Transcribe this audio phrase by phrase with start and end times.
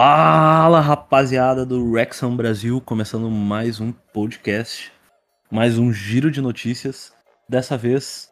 [0.00, 4.92] Fala rapaziada do Rexham Brasil, começando mais um podcast,
[5.50, 7.12] mais um giro de notícias.
[7.48, 8.30] Dessa vez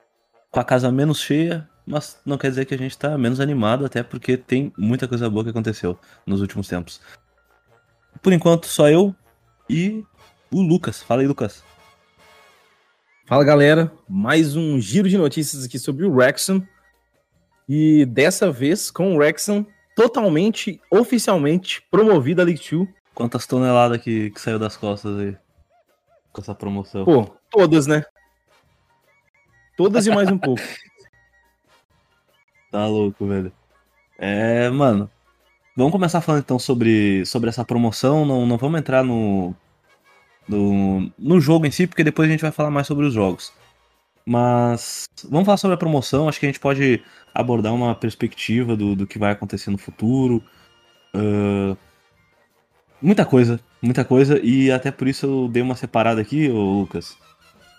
[0.53, 3.85] com a casa menos cheia, mas não quer dizer que a gente tá menos animado,
[3.85, 7.01] até porque tem muita coisa boa que aconteceu nos últimos tempos.
[8.23, 9.13] Por enquanto, só eu
[9.69, 10.05] e
[10.53, 11.03] o Lucas.
[11.03, 11.65] Fala aí, Lucas.
[13.27, 16.65] Fala galera, mais um giro de notícias aqui sobre o Wrexham.
[17.69, 22.87] E dessa vez com o Wrexham totalmente, oficialmente promovido a League 2.
[23.15, 25.37] Quantas toneladas que, que saiu das costas aí
[26.31, 27.07] com essa promoção?
[27.07, 28.05] Pô, todas, né?
[29.75, 30.63] Todas e mais um pouco.
[32.69, 33.51] Tá louco, velho.
[34.19, 35.09] É, mano.
[35.75, 38.27] Vamos começar falando então sobre, sobre essa promoção.
[38.27, 39.55] Não, não vamos entrar no,
[40.47, 43.53] no, no jogo em si, porque depois a gente vai falar mais sobre os jogos.
[44.29, 46.29] Mas vamos falar sobre a promoção.
[46.29, 47.01] Acho que a gente pode
[47.33, 50.43] abordar uma perspectiva do, do que vai acontecer no futuro.
[51.15, 51.77] Uh,
[53.01, 54.41] muita coisa, muita coisa.
[54.43, 57.17] E até por isso eu dei uma separada aqui, Lucas.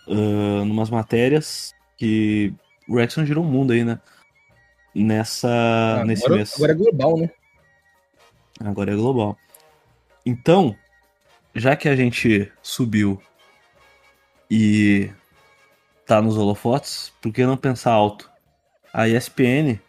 [0.07, 2.53] Uh, numas matérias que
[2.87, 3.99] o Rexon girou o mundo aí, né?
[4.95, 6.53] Nessa, ah, nesse agora, mês.
[6.55, 7.29] Agora é global, né?
[8.61, 9.37] Agora é global.
[10.25, 10.75] Então,
[11.53, 13.21] já que a gente subiu
[14.49, 15.11] e
[16.07, 18.31] tá nos holofotes, por que não pensar alto?
[18.93, 19.79] A ESPN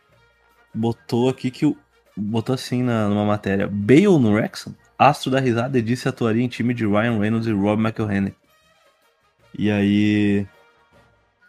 [0.74, 1.76] botou aqui que o.
[2.16, 3.68] Botou assim na, numa matéria.
[3.68, 4.74] Bale no Wrexham?
[4.98, 8.34] Astro da risada e disse atuaria em time de Ryan Reynolds e Rob McElhenney.
[9.56, 10.46] E aí.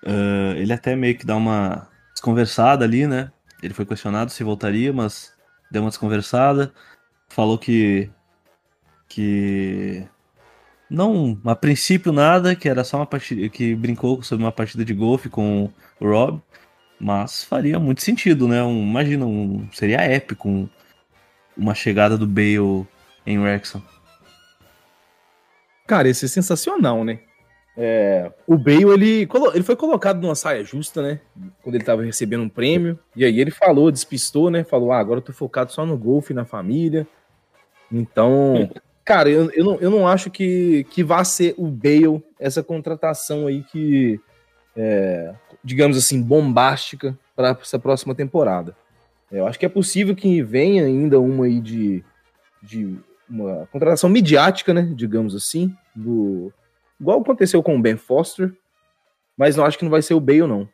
[0.03, 3.31] Uh, ele até meio que dá uma desconversada ali, né?
[3.61, 5.33] Ele foi questionado se voltaria, mas
[5.71, 6.71] deu uma desconversada.
[7.27, 8.09] Falou que.
[9.07, 10.07] Que
[10.89, 14.93] não, a princípio nada, que era só uma partida que brincou sobre uma partida de
[14.93, 16.41] golfe com o Rob,
[16.99, 18.63] mas faria muito sentido, né?
[18.63, 20.67] Um, imagina, um, seria épico um,
[21.55, 22.87] uma chegada do Bale
[23.25, 23.81] em Wrexham.
[25.85, 27.19] Cara, esse é sensacional, né?
[27.77, 31.21] É, o Bale, ele, ele foi colocado numa saia justa, né?
[31.61, 32.99] Quando ele tava recebendo um prêmio.
[33.15, 34.63] E aí ele falou, despistou, né?
[34.63, 37.07] Falou, ah, agora eu tô focado só no golfe, na família.
[37.91, 38.69] Então,
[39.09, 43.47] Cara, eu, eu, não, eu não acho que, que vá ser o Bale essa contratação
[43.47, 44.21] aí que,
[44.75, 45.33] é,
[45.63, 48.77] digamos assim, bombástica para essa próxima temporada.
[49.31, 52.05] Eu acho que é possível que venha ainda uma aí de,
[52.61, 54.83] de uma contratação midiática, né?
[54.95, 56.53] Digamos assim, do
[57.01, 58.55] igual aconteceu com o Ben Foster,
[59.35, 60.69] mas não acho que não vai ser o Bale não.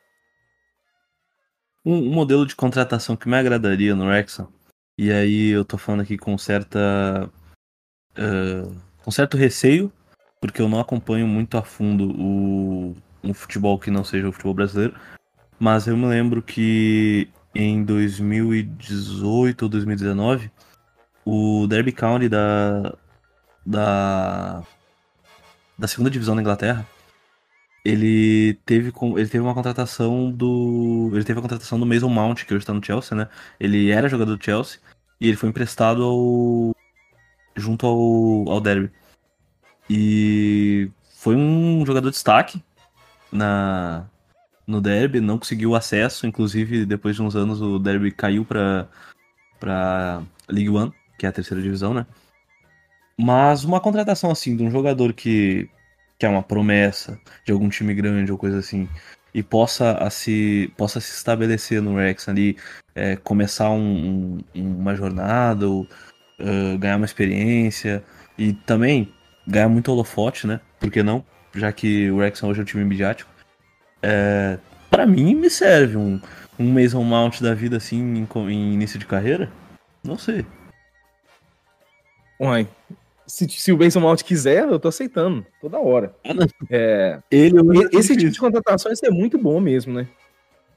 [1.86, 4.50] Um, um modelo de contratação que me agradaria no Wrexham,
[4.98, 7.32] e aí eu tô falando aqui com certa
[9.04, 9.92] com certo receio,
[10.42, 14.54] porque eu não acompanho muito a fundo o, um futebol que não seja o futebol
[14.54, 14.96] brasileiro.
[15.60, 20.52] Mas eu me lembro que em 2018 ou 2019,
[21.26, 22.94] o Derby County da,
[23.66, 24.64] da,
[25.78, 26.86] da segunda divisão da Inglaterra,
[27.86, 31.12] ele teve, ele teve uma contratação do.
[31.14, 33.30] Ele teve a contratação do Mason Mount, que hoje está no Chelsea, né?
[33.60, 34.80] Ele era jogador do Chelsea
[35.22, 36.75] e ele foi emprestado ao,
[37.56, 38.92] junto ao, ao Derby.
[39.90, 42.64] E foi um jogador de destaque
[43.32, 44.06] na,
[44.66, 48.88] no Derby, não conseguiu acesso, inclusive depois de uns anos o Derby caiu para
[49.60, 52.06] para League One, que é a terceira divisão, né?
[53.18, 55.70] Mas uma contratação assim de um jogador que,
[56.20, 58.90] que é uma promessa de algum time grande ou coisa assim
[59.34, 62.58] e possa a se possa se estabelecer no Rex ali,
[62.94, 65.88] é, começar um, um, uma jornada ou
[66.40, 68.04] uh, ganhar uma experiência
[68.38, 69.14] e também
[69.48, 70.60] ganhar muito holofote, né?
[70.80, 71.24] Por que não?
[71.54, 73.30] Já que o Wrexham hoje é um time midiático.
[74.02, 74.58] É,
[74.90, 76.20] para mim, me serve um,
[76.60, 79.50] um Mason Mount da vida assim em, em início de carreira.
[80.04, 80.46] Não sei.
[82.40, 82.68] Uai,
[83.26, 86.14] se, se, o Mason Mount quiser, eu tô aceitando toda hora.
[86.24, 86.34] Ah,
[86.70, 87.56] é, Ele,
[87.94, 90.08] esse tipo de contratações é muito bom mesmo, né?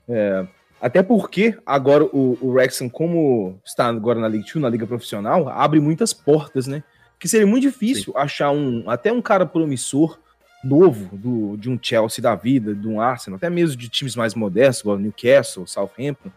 [0.08, 0.46] É,
[0.80, 5.48] até porque agora o, o Wrexham, como está agora na Liga 2, na Liga Profissional,
[5.48, 6.84] abre muitas portas, né?
[7.18, 8.18] Que seria muito difícil Sim.
[8.18, 10.18] achar um até um cara promissor
[10.62, 14.34] novo do, de um Chelsea da vida, de um Arsenal, até mesmo de times mais
[14.34, 16.30] modestos, igual Newcastle, Southampton,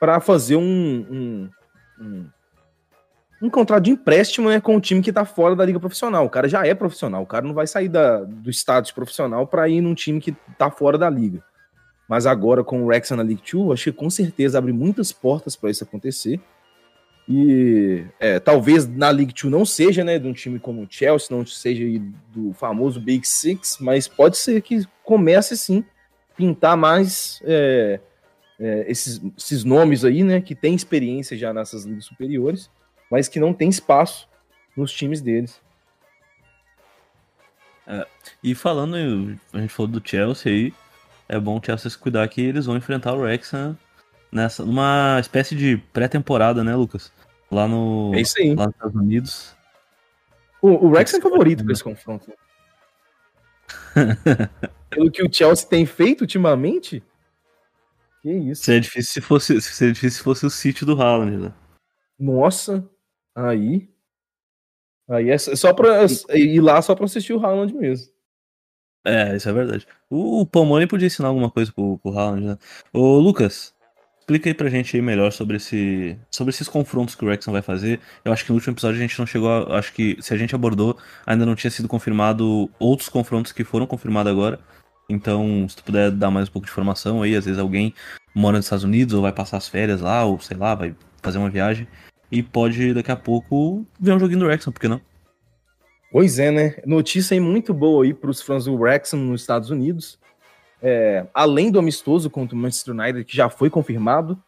[0.00, 0.62] para fazer um,
[1.10, 1.50] um,
[2.00, 2.26] um,
[3.42, 6.26] um, contrato de empréstimo né, com um time que está fora da liga profissional.
[6.26, 9.68] O cara já é profissional, o cara não vai sair da, do status profissional para
[9.68, 11.42] ir num time que está fora da liga.
[12.08, 15.56] Mas agora com o Wrexham na League 2, acho que com certeza abre muitas portas
[15.56, 16.40] para isso acontecer.
[17.28, 21.36] E é, talvez na League 2 não seja, né, de um time como o Chelsea,
[21.36, 21.84] não seja
[22.32, 25.84] do famoso Big Six, mas pode ser que comece sim
[26.36, 27.98] pintar mais é,
[28.60, 32.70] é, esses, esses nomes aí, né, que tem experiência já nessas ligas superiores
[33.10, 34.28] mas que não tem espaço
[34.76, 35.60] nos times deles.
[37.86, 38.06] É,
[38.42, 38.96] e falando,
[39.52, 40.74] a gente falou do Chelsea aí,
[41.28, 43.76] é bom o Chelsea se cuidar que eles vão enfrentar o Wrexham
[44.30, 47.12] nessa, numa espécie de pré-temporada, né, Lucas?
[47.50, 48.54] Lá, no, é isso aí.
[48.54, 49.56] lá nos Estados Unidos.
[50.60, 52.32] O, o Rex é favorito para esse confronto.
[54.90, 57.02] Pelo que o Chelsea tem feito ultimamente?
[58.22, 58.64] Que isso.
[58.64, 61.54] Seria difícil se fosse, seria difícil se fosse o sítio do Haaland, né?
[62.18, 62.88] Nossa,
[63.34, 63.88] aí.
[65.08, 68.12] Aí é só pra ir lá só pra assistir o Haaland mesmo.
[69.06, 69.86] É, isso é verdade.
[70.10, 72.58] O, o Palmoni podia ensinar alguma coisa pro, pro Haaland, né?
[72.92, 73.72] Ô, Lucas,
[74.18, 77.62] explica aí pra gente aí melhor sobre, esse, sobre esses confrontos que o Wrexham vai
[77.62, 78.00] fazer.
[78.24, 80.36] Eu acho que no último episódio a gente não chegou a, Acho que se a
[80.36, 84.58] gente abordou, ainda não tinha sido confirmado outros confrontos que foram confirmados agora.
[85.08, 87.94] Então, se tu puder dar mais um pouco de informação aí, às vezes alguém
[88.34, 91.38] mora nos Estados Unidos ou vai passar as férias lá, ou sei lá, vai fazer
[91.38, 91.86] uma viagem
[92.32, 95.00] e pode daqui a pouco ver um joguinho do Wrexham, por que não?
[96.16, 96.76] Pois é, né?
[96.86, 100.18] Notícia aí muito boa aí para os fãs do Wrexham nos Estados Unidos.
[100.82, 104.42] É, além do amistoso contra o Manchester United, que já foi confirmado,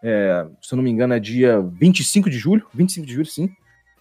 [0.00, 3.50] é, se eu não me engano é dia 25 de julho, 25 de julho, sim.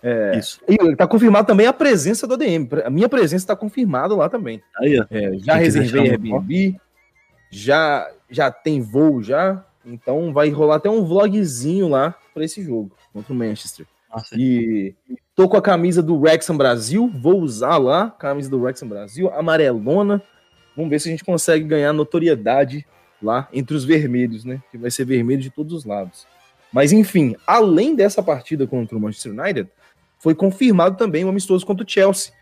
[0.03, 0.61] É, Isso.
[0.67, 2.67] E está confirmado também a presença do ADM.
[2.85, 4.61] A minha presença está confirmada lá também.
[4.79, 6.79] Aí, é, já reservei Airbnb,
[7.49, 12.91] já, já tem voo já, então vai rolar até um vlogzinho lá para esse jogo
[13.11, 13.87] contra o Manchester.
[14.07, 14.93] Nossa, e
[15.37, 20.19] tô com a camisa do Wrexham Brasil, vou usar lá, camisa do Wrexham Brasil, amarelona.
[20.75, 22.83] Vamos ver se a gente consegue ganhar notoriedade
[23.21, 24.59] lá entre os vermelhos, né?
[24.71, 26.25] Que vai ser vermelho de todos os lados.
[26.73, 29.69] Mas enfim, além dessa partida contra o Manchester United,
[30.17, 32.33] foi confirmado também o um amistoso contra o Chelsea.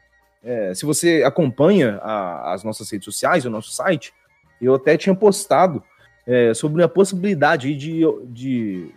[0.42, 4.14] É, se você acompanha a, as nossas redes sociais, o nosso site,
[4.62, 5.84] eu até tinha postado
[6.26, 8.90] é, sobre a possibilidade de, de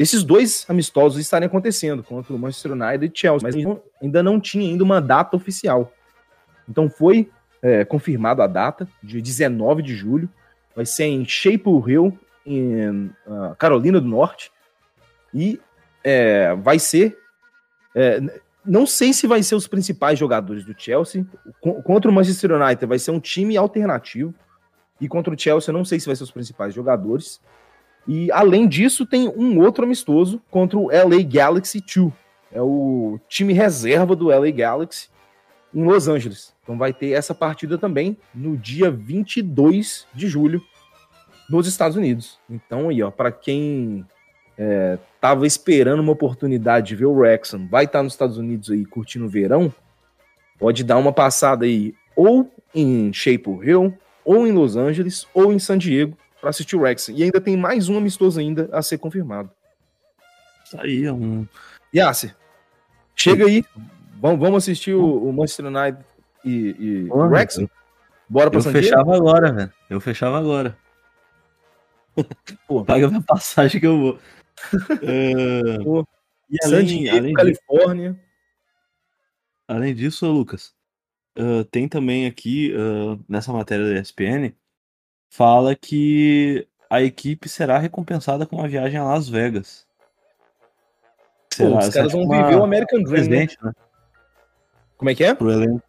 [0.00, 4.66] esses dois amistosos estarem acontecendo contra o Manchester United e Chelsea, mas ainda não tinha
[4.66, 5.92] ainda uma data oficial.
[6.66, 7.30] Então foi
[7.60, 10.26] é, confirmada a data, de 19 de julho,
[10.74, 14.50] vai ser em Chapel Hill, em uh, Carolina do Norte,
[15.34, 15.60] e
[16.02, 17.18] é, vai ser.
[17.94, 18.22] É,
[18.64, 21.26] não sei se vai ser os principais jogadores do Chelsea.
[21.84, 24.34] Contra o Manchester United vai ser um time alternativo.
[24.98, 27.38] E contra o Chelsea, não sei se vai ser os principais jogadores.
[28.06, 32.12] E além disso, tem um outro amistoso contra o LA Galaxy 2.
[32.52, 35.08] É o time reserva do LA Galaxy
[35.74, 36.52] em Los Angeles.
[36.62, 40.62] Então vai ter essa partida também no dia 22 de julho
[41.48, 42.38] nos Estados Unidos.
[42.48, 44.04] Então aí, ó, para quem
[44.58, 48.70] é, tava esperando uma oportunidade de ver o Wrexham, vai estar tá nos Estados Unidos
[48.70, 49.72] aí curtindo o verão,
[50.58, 53.94] pode dar uma passada aí ou em Chapel Hill,
[54.24, 57.14] ou em Los Angeles, ou em San Diego para assistir o Wrexham.
[57.16, 59.50] E ainda tem mais um amistoso ainda a ser confirmado.
[60.64, 61.46] Isso aí é um...
[61.94, 62.36] Yasser,
[63.16, 63.64] chega aí,
[64.20, 66.04] vamos, vamos assistir o, o Manchester United
[66.44, 67.70] e, e Porra, o Wrexham?
[68.28, 69.72] Bora pra Eu fechava agora, velho.
[69.88, 70.78] Eu fechava agora.
[72.68, 74.18] Pô, paga minha passagem que eu vou.
[74.74, 76.06] uh, Pô,
[76.48, 78.12] e além, Diego, além Califórnia.
[78.12, 78.24] Disso,
[79.66, 80.72] além disso, Lucas,
[81.36, 84.54] uh, tem também aqui uh, nessa matéria da ESPN
[85.30, 89.86] fala que a equipe será recompensada com uma viagem a Las Vegas.
[91.48, 92.42] Será, Pô, os caras vão uma...
[92.42, 93.28] viver o American Dream, né?
[93.28, 93.72] presente, né?
[94.98, 95.34] Como é que é?
[95.34, 95.82] Pro elenco.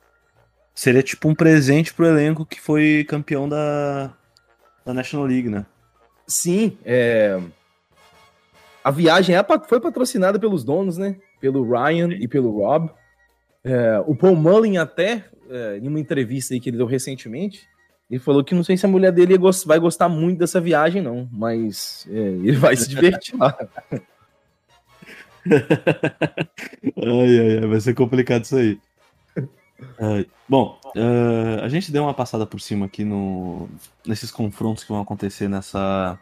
[0.74, 4.14] Seria tipo um presente pro elenco que foi campeão da,
[4.86, 5.66] da National League, né?
[6.28, 7.38] Sim, é...
[8.84, 11.18] a viagem é, foi patrocinada pelos donos, né?
[11.42, 12.90] Pelo Ryan e pelo Rob.
[13.64, 17.68] É, o Paul Mullin até, é, em uma entrevista que ele deu recentemente,
[18.12, 21.30] ele falou que não sei se a mulher dele vai gostar muito dessa viagem, não,
[21.32, 23.58] mas é, ele vai se divertir lá.
[25.48, 28.78] ai, ai, ai, vai ser complicado isso aí.
[30.48, 33.70] bom, uh, a gente deu uma passada por cima aqui no,
[34.06, 36.20] nesses confrontos que vão acontecer nessa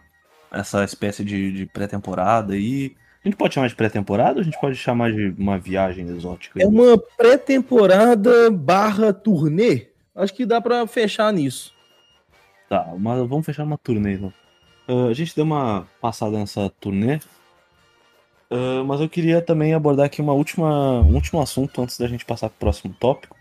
[0.51, 2.95] essa espécie de, de pré-temporada aí.
[3.23, 6.61] A gente pode chamar de pré-temporada ou a gente pode chamar de uma viagem exótica?
[6.61, 9.87] É uma pré-temporada barra turnê?
[10.15, 11.78] Acho que dá para fechar nisso.
[12.69, 14.31] Tá, mas vamos fechar uma turnê então.
[14.87, 17.19] Uh, a gente deu uma passada nessa turnê.
[18.51, 22.25] Uh, mas eu queria também abordar aqui uma última, um último assunto antes da gente
[22.25, 23.35] passar para o próximo tópico.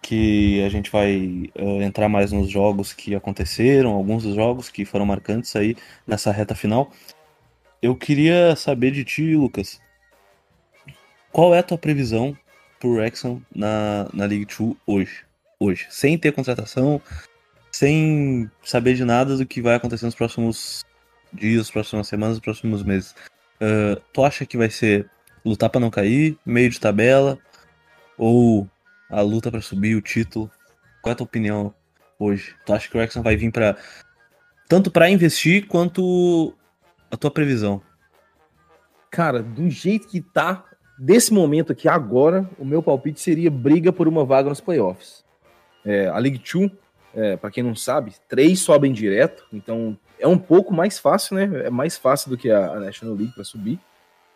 [0.00, 4.84] Que a gente vai uh, entrar mais nos jogos que aconteceram, alguns dos jogos que
[4.84, 5.76] foram marcantes aí
[6.06, 6.92] nessa reta final.
[7.82, 9.80] Eu queria saber de ti, Lucas.
[11.32, 12.36] Qual é a tua previsão
[12.78, 15.24] pro Wrexham na, na League 2 hoje?
[15.60, 17.02] Hoje, sem ter contratação,
[17.78, 20.84] sem saber de nada do que vai acontecer nos próximos
[21.32, 23.14] dias, próximas semanas, próximos meses.
[23.62, 25.08] Uh, tu acha que vai ser
[25.44, 27.38] lutar para não cair, meio de tabela
[28.16, 28.68] ou
[29.08, 30.50] a luta para subir o título?
[31.00, 31.72] Qual é a tua opinião
[32.18, 32.56] hoje?
[32.66, 33.76] Tu acha que o Wrexham vai vir para
[34.68, 36.52] tanto para investir quanto
[37.12, 37.80] a tua previsão?
[39.08, 40.64] Cara, do jeito que tá,
[40.98, 45.24] desse momento aqui agora, o meu palpite seria briga por uma vaga nos playoffs.
[45.84, 46.68] É, a League Two,
[47.18, 51.66] é, para quem não sabe, três sobem direto, então é um pouco mais fácil, né?
[51.66, 53.80] É mais fácil do que a, a National League para subir.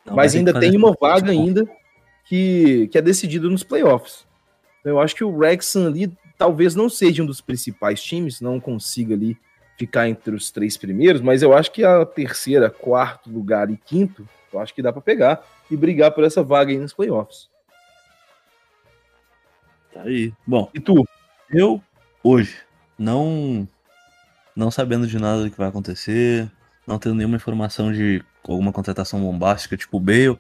[0.05, 1.65] Não, mas ainda tem uma vaga ainda
[2.25, 4.27] que, que é decidida nos playoffs.
[4.85, 9.15] Eu acho que o Wrexham ali talvez não seja um dos principais times, não consiga
[9.15, 9.37] ali
[9.79, 14.29] ficar entre os três primeiros, mas eu acho que a terceira, quarto lugar e quinto,
[14.53, 17.49] eu acho que dá para pegar e brigar por essa vaga aí nos playoffs.
[19.93, 20.33] Tá aí.
[20.45, 21.07] Bom, e tu?
[21.49, 21.81] Eu,
[22.25, 22.57] hoje,
[23.03, 23.69] não
[24.55, 26.51] não sabendo de nada do que vai acontecer,
[26.87, 30.39] não tendo nenhuma informação de alguma contratação bombástica, tipo o Bale.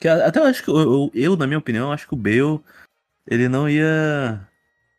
[0.00, 2.60] Que até eu acho que eu, eu, na minha opinião, acho que o Bale
[3.26, 4.46] ele não ia.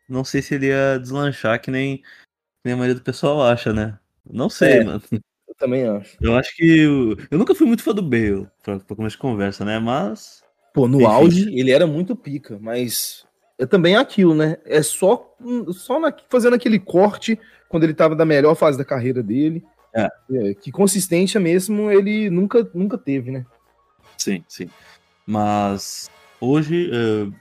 [0.08, 2.06] Não sei se ele ia deslanchar que nem, que
[2.66, 3.98] nem a maioria do pessoal acha, né?
[4.26, 5.02] Não sei, é, mano.
[5.12, 6.18] Eu também acho.
[6.22, 6.80] Eu acho que.
[6.80, 9.78] Eu, eu nunca fui muito fã do Bale, pra, pra começo de conversa, né?
[9.78, 10.42] Mas.
[10.74, 11.12] Pô, no Enfim.
[11.12, 13.26] auge ele era muito pica, mas
[13.60, 14.58] é também aquilo, né?
[14.66, 15.36] É só,
[15.72, 19.64] só na, fazendo aquele corte quando ele estava da melhor fase da carreira dele.
[19.96, 20.10] É.
[20.32, 23.46] É, que consistência mesmo ele nunca, nunca teve, né?
[24.18, 24.70] Sim, sim.
[25.26, 26.10] Mas
[26.42, 27.34] hoje, uh,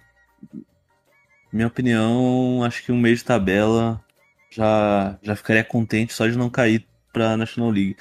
[1.53, 4.03] minha opinião, acho que um mês de tabela
[4.51, 7.97] já, já ficaria contente só de não cair para National League.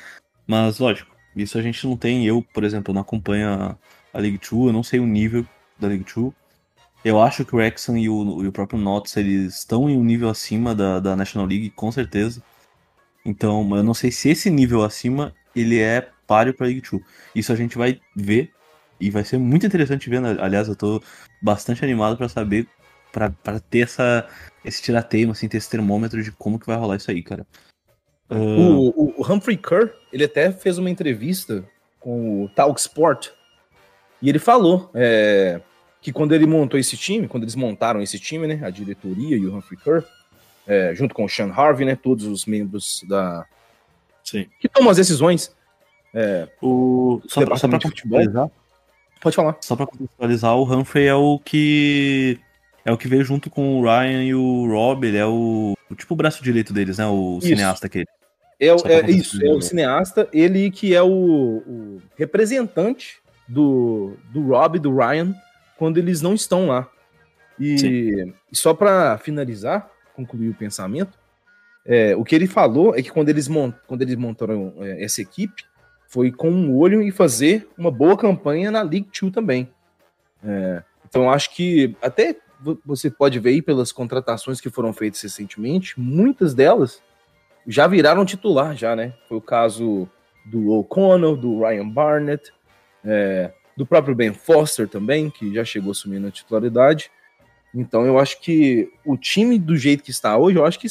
[0.45, 2.25] Mas, lógico, isso a gente não tem.
[2.25, 3.77] Eu, por exemplo, não acompanho
[4.13, 5.45] a League 2, eu não sei o nível
[5.79, 6.33] da League 2.
[7.03, 10.03] Eu acho que o Wrexham e o, e o próprio Notts eles estão em um
[10.03, 12.43] nível acima da, da National League, com certeza.
[13.25, 17.03] Então, eu não sei se esse nível acima ele é páreo para League 2.
[17.35, 18.51] Isso a gente vai ver
[18.99, 20.21] e vai ser muito interessante ver.
[20.21, 20.37] Né?
[20.39, 21.01] Aliás, eu tô
[21.41, 22.67] bastante animado para saber,
[23.11, 24.27] para ter essa,
[24.63, 27.45] esse tirateio, assim, ter esse termômetro de como que vai rolar isso aí, cara.
[28.29, 28.91] Uh...
[28.95, 31.65] O, o, Humphrey Kerr, ele até fez uma entrevista
[31.99, 33.29] com o Talk Sport
[34.21, 35.59] e ele falou é,
[36.01, 39.45] que quando ele montou esse time, quando eles montaram esse time, né, a diretoria e
[39.45, 40.03] o Humphrey Kerr,
[40.67, 43.45] é, junto com o Sean Harvey, né, todos os membros da
[44.23, 44.47] Sim.
[44.59, 45.55] que tomam as decisões.
[46.13, 48.49] É, o só para contextualizar,
[49.21, 49.57] pode falar.
[49.61, 52.37] Só para contextualizar, o Humphrey é o que
[52.83, 55.95] é o que veio junto com o Ryan e o Rob, ele é o, o
[55.95, 57.47] tipo o braço direito deles, né, o isso.
[57.47, 58.07] cineasta aquele.
[58.59, 63.17] É, é isso, é o cineasta, ele que é o, o representante
[63.47, 65.33] do, do Rob e do Ryan
[65.81, 66.87] quando eles não estão lá.
[67.59, 71.17] E, e só para finalizar, concluir o pensamento,
[71.83, 75.23] é, o que ele falou é que quando eles, mont, quando eles montaram é, essa
[75.23, 75.65] equipe,
[76.07, 79.71] foi com um olho em fazer uma boa campanha na League 2 também.
[80.45, 82.37] É, então acho que até
[82.85, 87.01] você pode ver aí pelas contratações que foram feitas recentemente, muitas delas
[87.65, 89.15] já viraram titular já, né?
[89.27, 90.07] Foi o caso
[90.45, 92.53] do O'Connell, do Ryan Barnett,
[93.03, 97.11] é, do próprio Ben Foster também, que já chegou assumindo a titularidade.
[97.73, 100.87] Então eu acho que o time do jeito que está hoje, eu acho que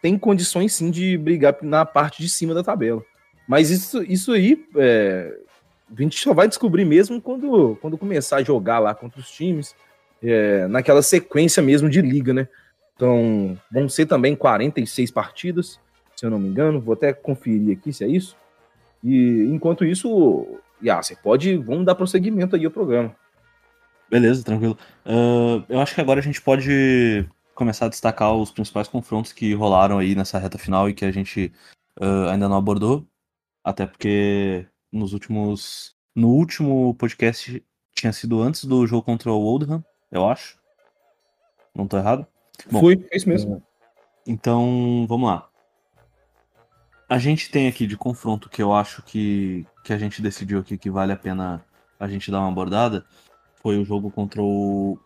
[0.00, 3.04] tem condições sim de brigar na parte de cima da tabela.
[3.46, 5.36] Mas isso, isso aí é,
[5.96, 9.74] a gente só vai descobrir mesmo quando, quando começar a jogar lá contra os times,
[10.22, 12.48] é, naquela sequência mesmo de liga, né?
[12.96, 15.80] Então vão ser também 46 partidas,
[16.16, 16.80] se eu não me engano.
[16.80, 18.36] Vou até conferir aqui se é isso.
[19.02, 20.46] E enquanto isso,
[20.90, 21.56] ah, você pode.
[21.56, 23.14] Vamos dar prosseguimento aí ao programa.
[24.10, 24.76] Beleza, tranquilo.
[25.06, 29.54] Uh, eu acho que agora a gente pode começar a destacar os principais confrontos que
[29.54, 31.52] rolaram aí nessa reta final e que a gente
[32.00, 33.06] uh, ainda não abordou.
[33.64, 35.94] Até porque nos últimos.
[36.14, 40.58] No último podcast tinha sido antes do jogo contra o Oldham, eu acho.
[41.74, 42.26] Não tô errado?
[42.70, 43.62] Bom, Fui, é isso mesmo.
[44.26, 45.48] Então, vamos lá.
[47.12, 50.78] A gente tem aqui de confronto que eu acho que, que a gente decidiu aqui
[50.78, 51.62] que vale a pena
[52.00, 53.04] a gente dar uma abordada
[53.62, 54.98] foi o jogo contra o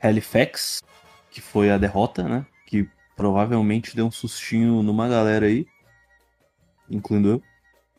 [0.00, 0.82] Halifax,
[1.30, 2.46] que foi a derrota, né?
[2.66, 5.66] Que provavelmente deu um sustinho numa galera aí,
[6.88, 7.42] incluindo eu.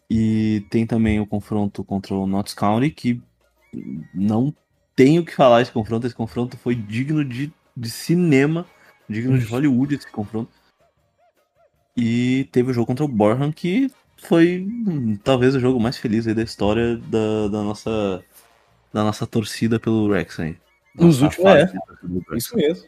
[0.09, 3.21] E tem também o confronto contra o Notts County, que
[4.15, 4.51] não
[4.95, 6.07] tenho que falar esse confronto.
[6.07, 8.65] Esse confronto foi digno de, de cinema,
[9.07, 10.56] digno de Hollywood esse confronto.
[11.97, 16.25] E teve o jogo contra o Borham, que foi hum, talvez o jogo mais feliz
[16.25, 18.23] da história da, da nossa
[18.93, 20.55] da nossa torcida pelo Rex aí.
[20.95, 21.71] Nos últimos, é.
[22.35, 22.87] Isso mesmo.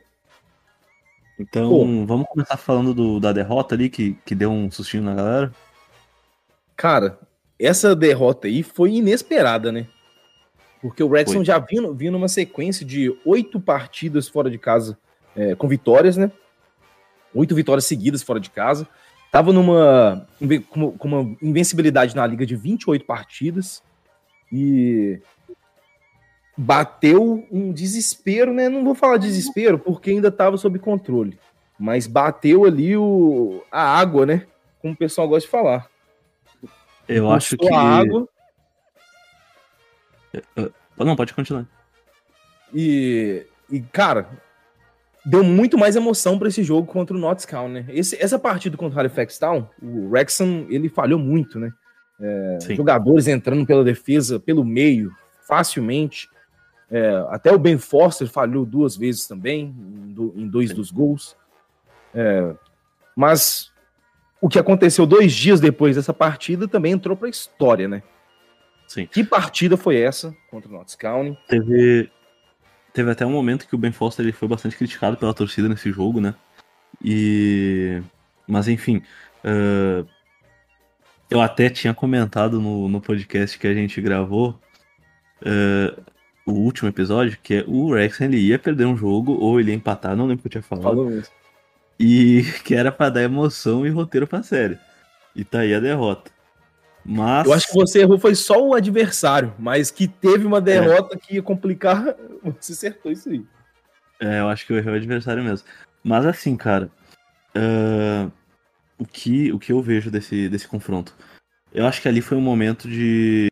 [1.39, 2.05] Então, Pô.
[2.05, 5.53] vamos começar falando do, da derrota ali, que, que deu um sustinho na galera?
[6.75, 7.19] Cara,
[7.57, 9.87] essa derrota aí foi inesperada, né?
[10.81, 14.97] Porque o Wrexham já vinha, vinha numa sequência de oito partidas fora de casa
[15.35, 16.31] é, com vitórias, né?
[17.33, 18.87] Oito vitórias seguidas fora de casa.
[19.31, 20.27] Tava numa
[20.69, 23.83] com uma invencibilidade na liga de 28 partidas
[24.51, 25.21] e
[26.57, 28.67] bateu um desespero, né?
[28.67, 31.39] Não vou falar desespero porque ainda estava sob controle,
[31.77, 34.47] mas bateu ali o, a água, né?
[34.81, 35.87] Como o pessoal gosta de falar.
[37.07, 38.27] Eu acho que a água.
[40.97, 41.65] Não, pode continuar.
[42.73, 44.29] E, e cara,
[45.29, 47.85] deu muito mais emoção para esse jogo contra o Notts County, né?
[47.89, 51.71] Esse, essa partida contra o Halifax Town, o Wrexham, ele falhou muito, né?
[52.19, 55.11] É, jogadores entrando pela defesa, pelo meio,
[55.47, 56.27] facilmente.
[56.89, 59.73] É, até o Ben Foster falhou duas vezes também,
[60.35, 60.75] em, dois Sim.
[60.75, 61.37] dos gols.
[62.13, 62.53] É,
[63.15, 63.71] mas
[64.41, 68.01] o que aconteceu dois dias depois dessa partida também entrou para a história, né?
[68.87, 69.05] Sim.
[69.05, 71.37] Que partida foi essa contra o Notts County?
[71.47, 72.09] Teve,
[72.93, 75.91] teve até um momento que o Ben Foster ele foi bastante criticado pela torcida nesse
[75.91, 76.33] jogo, né?
[77.03, 78.01] E.
[78.47, 79.01] Mas enfim.
[79.43, 80.07] Uh...
[81.29, 84.59] Eu até tinha comentado no, no podcast que a gente gravou
[85.41, 86.01] uh...
[86.45, 89.75] o último episódio, que é o Rex ele ia perder um jogo ou ele ia
[89.75, 90.83] empatar, não lembro o que eu tinha falado.
[90.83, 91.33] Falou mesmo.
[91.99, 94.79] E que era para dar emoção e roteiro pra série.
[95.35, 96.31] E tá aí a derrota.
[97.11, 97.47] Mas...
[97.47, 101.17] Eu acho que você errou foi só o adversário, mas que teve uma derrota é.
[101.17, 102.15] que ia complicar,
[102.61, 103.43] você acertou isso aí.
[104.19, 105.67] É, eu acho que eu errei o adversário mesmo.
[106.03, 106.91] Mas assim, cara,
[107.57, 108.31] uh,
[108.99, 111.15] o, que, o que eu vejo desse, desse confronto?
[111.73, 113.47] Eu acho que ali foi um momento de.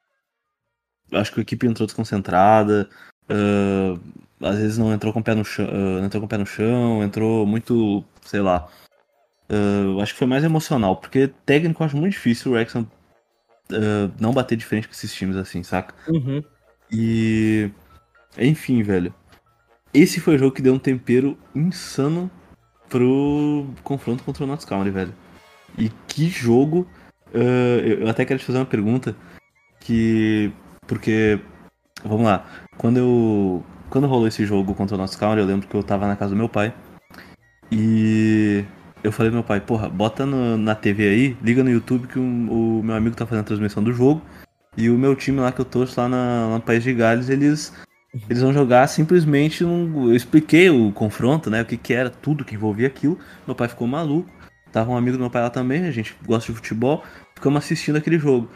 [1.10, 2.88] Eu acho que a equipe entrou desconcentrada,
[3.28, 4.00] uh,
[4.40, 6.46] às vezes não entrou com o pé no chão, uh, entrou com o pé no
[6.46, 8.68] chão, entrou muito, sei lá.
[9.50, 12.86] Uh, acho que foi mais emocional, porque técnico eu acho muito difícil o Wrexham
[13.72, 15.94] uh, não bater de frente com esses times assim, saca?
[16.08, 16.44] Uhum.
[16.92, 17.70] E.
[18.38, 19.14] Enfim, velho.
[19.94, 22.30] Esse foi o jogo que deu um tempero insano
[22.90, 25.14] pro confronto contra o Notts County, velho.
[25.78, 26.88] E que jogo.
[27.34, 29.16] Uh, eu até quero te fazer uma pergunta.
[29.80, 30.52] Que.
[30.86, 31.40] Porque.
[32.04, 32.46] Vamos lá.
[32.78, 33.66] Quando eu.
[33.90, 36.32] Quando rolou esse jogo contra o Notts County, eu lembro que eu tava na casa
[36.32, 36.74] do meu pai.
[37.72, 38.66] E
[39.04, 42.20] eu falei pro meu pai, porra, bota no, na TV aí, liga no YouTube que
[42.20, 44.22] o, o, meu amigo tá fazendo a transmissão do jogo.
[44.76, 47.74] E o meu time lá que eu torço lá, na, no País de Gales, eles,
[48.30, 49.64] eles vão jogar simplesmente.
[49.64, 51.62] Eu expliquei o confronto, né?
[51.62, 53.18] O que, que era, tudo que envolvia aquilo.
[53.46, 54.30] Meu pai ficou maluco.
[54.72, 57.04] Tava um amigo do meu pai lá também, a gente gosta de futebol.
[57.34, 58.50] Ficamos assistindo aquele jogo.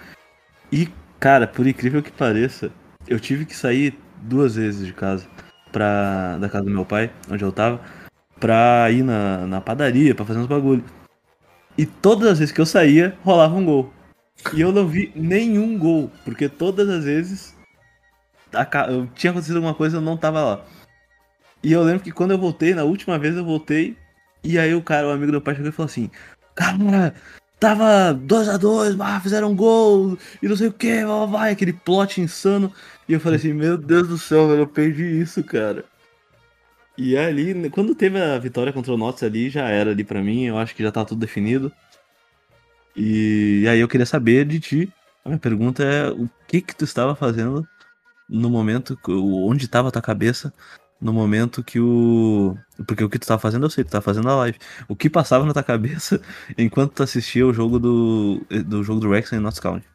[0.71, 0.87] E,
[1.19, 2.71] cara, por incrível que pareça,
[3.07, 5.25] eu tive que sair duas vezes de casa.
[5.71, 7.79] Pra, da casa do meu pai, onde eu tava
[8.41, 10.83] pra ir na, na padaria, pra fazer uns bagulho.
[11.77, 13.93] E todas as vezes que eu saía, rolava um gol.
[14.53, 17.55] E eu não vi nenhum gol, porque todas as vezes
[19.15, 20.65] tinha acontecido alguma coisa eu não tava lá.
[21.63, 23.95] E eu lembro que quando eu voltei, na última vez eu voltei,
[24.43, 26.09] e aí o cara, o amigo do pai chegou e falou assim:
[26.55, 27.13] Cara,
[27.59, 32.73] tava 2x2, ah, fizeram um gol, e não sei o que, vai, aquele plot insano.
[33.07, 35.85] E eu falei assim: Meu Deus do céu, velho, eu perdi isso, cara.
[37.03, 40.43] E ali, quando teve a vitória contra o Notts ali, já era ali para mim,
[40.43, 41.71] eu acho que já tá tudo definido.
[42.95, 44.93] E, e aí eu queria saber de ti,
[45.25, 47.67] a minha pergunta é, o que que tu estava fazendo
[48.29, 50.53] no momento, onde estava a tua cabeça
[51.01, 52.55] no momento que o...
[52.85, 54.59] Porque o que tu tava fazendo eu sei, tu tava fazendo a live.
[54.87, 56.21] O que passava na tua cabeça
[56.55, 59.87] enquanto tu assistia o jogo do, do jogo do Rex em Notts County?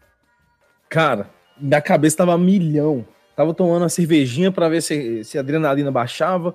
[0.88, 3.06] Cara, minha cabeça tava milhão.
[3.36, 6.52] Tava tomando uma cervejinha para ver se, se a adrenalina baixava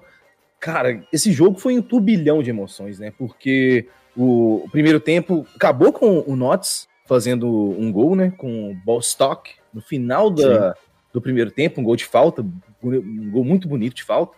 [0.62, 3.12] Cara, esse jogo foi um turbilhão de emoções, né?
[3.17, 8.32] Porque o, primeiro tempo acabou com o Notts fazendo um gol, né?
[8.38, 10.76] Com o Bostock no final da,
[11.12, 12.45] do primeiro tempo, um gol de falta,
[12.84, 14.38] um gol muito bonito de falta.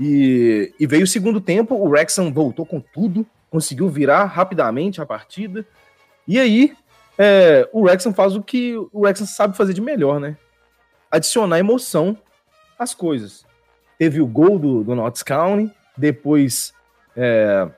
[0.00, 5.06] E, e veio o segundo tempo, o Wrexham voltou com tudo, conseguiu virar rapidamente a
[5.06, 5.64] partida.
[6.26, 6.74] E aí,
[7.16, 10.36] é, o Wrexham faz o que o Wrexham sabe fazer de melhor, né?
[11.08, 12.18] Adicionar emoção
[12.76, 13.45] às coisas
[13.98, 16.72] teve o gol do, do Notts County, depois
[17.16, 17.68] é,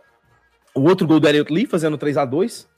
[0.75, 2.69] o outro gol do Elliot Lee fazendo 3 a 2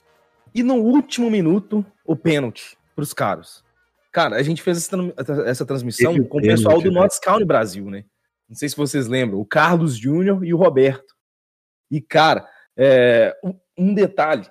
[0.53, 3.63] e no último minuto o pênalti para os caras.
[4.11, 4.97] Cara, a gente fez essa,
[5.45, 8.03] essa transmissão com o pessoal do Notts County Brasil, né?
[8.49, 11.15] Não sei se vocês lembram, o Carlos Júnior e o Roberto.
[11.89, 12.45] E, cara,
[12.77, 13.33] é,
[13.77, 14.45] um detalhe: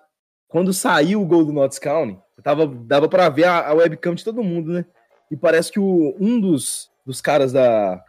[0.48, 4.24] quando saiu o gol do Notts County, tava, dava para ver a, a, webcam de
[4.24, 4.86] todo mundo, né?
[5.30, 8.02] E parece que o, um dos, dos caras da,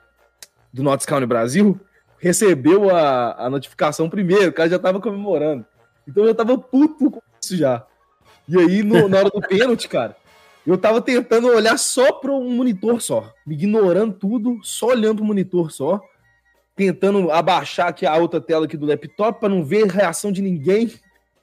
[0.73, 1.79] do Notts County Brasil
[2.21, 5.65] recebeu a, a notificação primeiro, o cara já tava comemorando.
[6.07, 7.83] Então eu tava puto com isso já.
[8.47, 10.15] E aí, no, na hora do pênalti, cara,
[10.65, 15.71] Eu tava tentando olhar só para um monitor só, ignorando tudo, só olhando pro monitor
[15.71, 15.99] só,
[16.75, 20.93] tentando abaixar aqui a outra tela aqui do laptop para não ver reação de ninguém.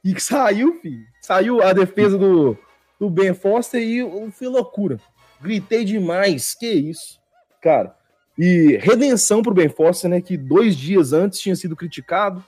[0.05, 1.05] E saiu, filho.
[1.21, 2.57] Saiu a defesa do,
[3.01, 5.01] do Ben Foster e foi loucura.
[5.41, 6.55] Gritei demais.
[6.55, 7.19] Que isso,
[7.61, 7.98] cara.
[8.39, 10.21] E redenção pro Ben Foster, né?
[10.21, 12.39] Que dois dias antes tinha sido criticado.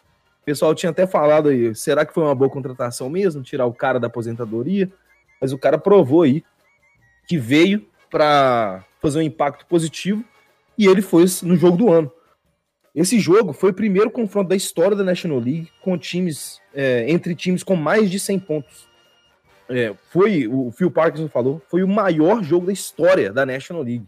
[0.40, 3.42] O pessoal tinha até falado aí, será que foi uma boa contratação mesmo?
[3.42, 4.90] Tirar o cara da aposentadoria.
[5.40, 6.44] Mas o cara provou aí
[7.26, 10.24] que veio para fazer um impacto positivo
[10.76, 12.10] e ele foi no jogo do ano.
[12.94, 17.34] Esse jogo foi o primeiro confronto da história da National League com times é, entre
[17.34, 18.88] times com mais de 100 pontos.
[19.68, 24.06] É, foi o Phil Parkinson falou, foi o maior jogo da história da National League.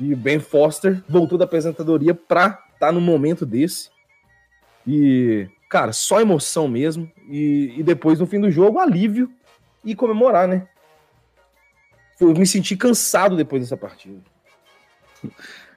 [0.00, 3.90] E o Ben Foster voltou da apresentadoria para estar tá no momento desse.
[4.86, 7.10] E, cara, só emoção mesmo.
[7.28, 9.30] E, e depois, no fim do jogo, alívio
[9.84, 10.68] e comemorar, né?
[12.20, 14.20] eu me senti cansado depois dessa partida.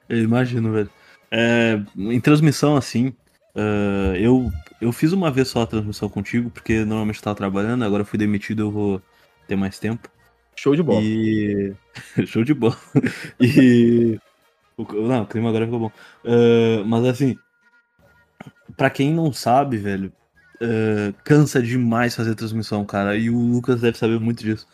[0.08, 0.90] Eu imagino, velho.
[1.30, 3.08] É, em transmissão, assim,
[3.54, 7.84] uh, eu, eu fiz uma vez só a transmissão contigo, porque normalmente eu tava trabalhando,
[7.84, 9.02] agora eu fui demitido, eu vou
[9.46, 10.10] ter mais tempo.
[10.56, 11.00] Show de bola.
[11.02, 11.74] E.
[12.26, 12.76] Show de bola.
[13.40, 14.18] e.
[14.78, 15.92] Não, o clima agora ficou bom.
[16.24, 17.36] Uh, mas assim,
[18.76, 20.12] pra quem não sabe, velho,
[20.60, 23.16] uh, cansa demais fazer transmissão, cara.
[23.16, 24.66] E o Lucas deve saber muito disso.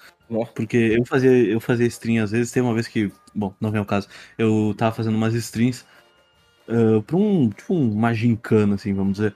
[0.55, 3.79] Porque eu fazia, eu fazia stream às vezes, tem uma vez que, bom, não vem
[3.79, 5.87] ao caso, eu tava fazendo umas streams
[6.69, 9.35] uh, pra um, tipo, uma gincana, assim, vamos dizer.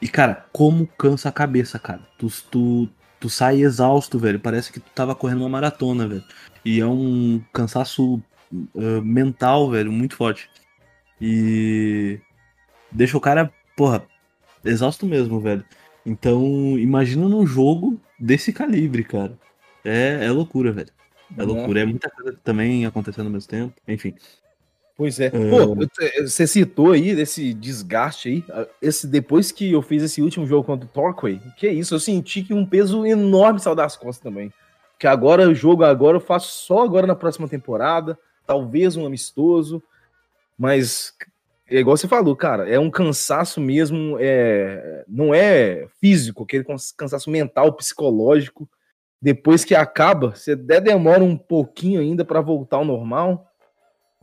[0.00, 2.00] E, cara, como cansa a cabeça, cara.
[2.16, 2.88] Tu, tu,
[3.20, 4.40] tu sai exausto, velho.
[4.40, 6.24] Parece que tu tava correndo uma maratona, velho.
[6.64, 8.20] E é um cansaço
[8.74, 10.48] uh, mental, velho, muito forte.
[11.20, 12.18] E
[12.90, 14.02] deixa o cara, porra,
[14.64, 15.64] exausto mesmo, velho.
[16.04, 19.38] Então, imagina num jogo desse calibre, cara.
[19.84, 20.90] É, é loucura, velho.
[21.36, 21.80] É loucura.
[21.80, 23.74] É muita coisa também acontecendo ao mesmo tempo.
[23.86, 24.14] Enfim.
[25.00, 25.28] Pois é.
[25.28, 25.30] é.
[25.30, 25.74] Pô,
[26.20, 28.66] você citou aí desse desgaste aí.
[28.82, 31.98] Esse, depois que eu fiz esse último jogo contra o Torquay, que é isso, eu
[31.98, 34.52] senti que um peso enorme saiu das costas também.
[34.98, 39.82] Que agora o jogo agora eu faço só agora na próxima temporada, talvez um amistoso,
[40.58, 41.14] mas
[41.66, 47.30] é igual você falou, cara, é um cansaço mesmo, é, não é físico, aquele cansaço
[47.30, 48.68] mental, psicológico
[49.22, 53.49] depois que acaba, você até demora um pouquinho ainda para voltar ao normal,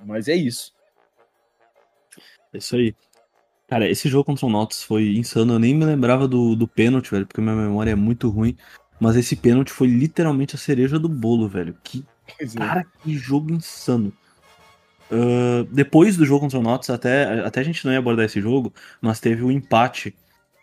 [0.06, 0.74] mas é isso.
[2.54, 2.96] É isso aí.
[3.68, 5.54] Cara, esse jogo contra o Nautilus foi insano.
[5.54, 8.56] Eu nem me lembrava do, do pênalti, velho, porque minha memória é muito ruim.
[9.00, 11.76] Mas esse pênalti foi literalmente a cereja do bolo, velho.
[11.84, 12.06] Que,
[12.40, 12.48] é.
[12.48, 14.14] cara, que jogo insano.
[15.12, 18.42] Uh, depois do jogo contra o Nautilus, até, até a gente não ia abordar esse
[18.42, 20.16] jogo, mas teve o um empate,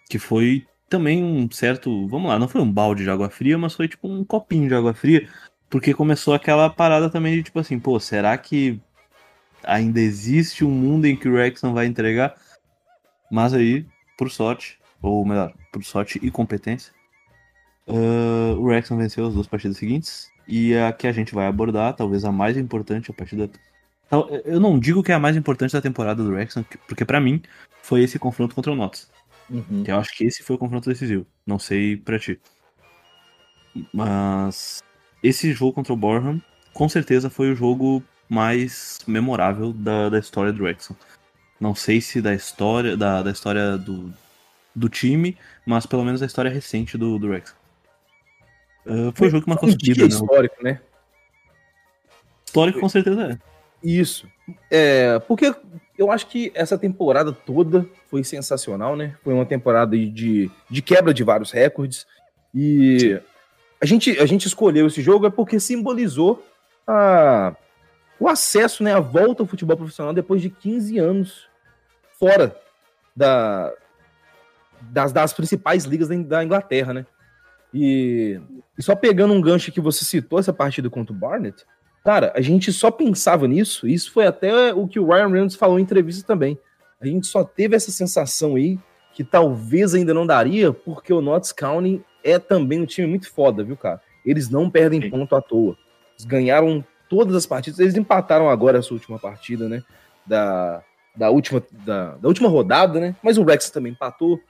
[0.09, 2.07] que foi também um certo.
[2.09, 4.75] Vamos lá, não foi um balde de água fria, mas foi tipo um copinho de
[4.75, 5.29] água fria.
[5.69, 8.81] Porque começou aquela parada também de tipo assim, pô, será que
[9.67, 12.35] ainda existe um mundo em que o Wrexham vai entregar?
[13.31, 16.93] Mas aí, por sorte, ou melhor, por sorte e competência,
[17.87, 20.33] uh, o Wrexham venceu as duas partidas seguintes.
[20.47, 23.51] E a que a gente vai abordar, talvez a mais importante, a partida.
[24.45, 27.41] Eu não digo que é a mais importante da temporada do Wrexham, porque para mim
[27.83, 29.11] foi esse confronto contra o Notts.
[29.49, 29.85] Uhum.
[29.87, 31.27] Eu acho que esse foi o confronto decisivo.
[31.47, 32.39] Não sei pra ti.
[33.93, 34.83] Mas
[35.23, 36.41] esse jogo contra o Borham,
[36.73, 40.97] com certeza foi o jogo mais memorável da, da história do Wrexham.
[41.61, 44.13] Não sei se da história da, da história do,
[44.75, 47.57] do time, mas pelo menos da história recente do, do Wrexham.
[48.87, 50.07] Uh, foi o jogo que marcou um dia né?
[50.07, 50.81] histórico, né?
[52.45, 53.39] Histórico com certeza é.
[53.83, 54.29] Isso.
[54.71, 55.55] É, porque
[55.99, 59.17] eu acho que essa temporada toda foi sensacional, né?
[59.23, 62.07] Foi uma temporada de, de quebra de vários recordes.
[62.55, 63.21] E
[63.81, 66.45] a gente, a gente escolheu esse jogo é porque simbolizou
[66.87, 67.55] a,
[68.25, 71.49] o acesso, né, a volta ao futebol profissional depois de 15 anos
[72.19, 72.57] fora
[73.15, 73.73] da,
[74.81, 77.07] das, das principais ligas da Inglaterra, né?
[77.73, 78.41] E,
[78.79, 81.65] e só pegando um gancho que você citou, essa partida contra o Barnett,
[82.05, 85.79] Cara, a gente só pensava nisso, isso foi até o que o Ryan Reynolds falou
[85.79, 86.59] em entrevista também.
[87.01, 88.79] A gente só teve essa sensação aí
[89.15, 93.65] que talvez ainda não daria, porque o Notts County é também um time muito foda,
[93.65, 94.03] viu, cara?
[94.25, 95.79] Eles não perdem ponto à toa.
[96.15, 96.85] Eles ganharam
[97.15, 99.85] todas as partidas, eles empataram agora essa última partida, né?
[100.27, 100.83] Da,
[101.15, 103.15] da, última, da, da última rodada, né?
[103.23, 104.41] Mas o Rex também empatou.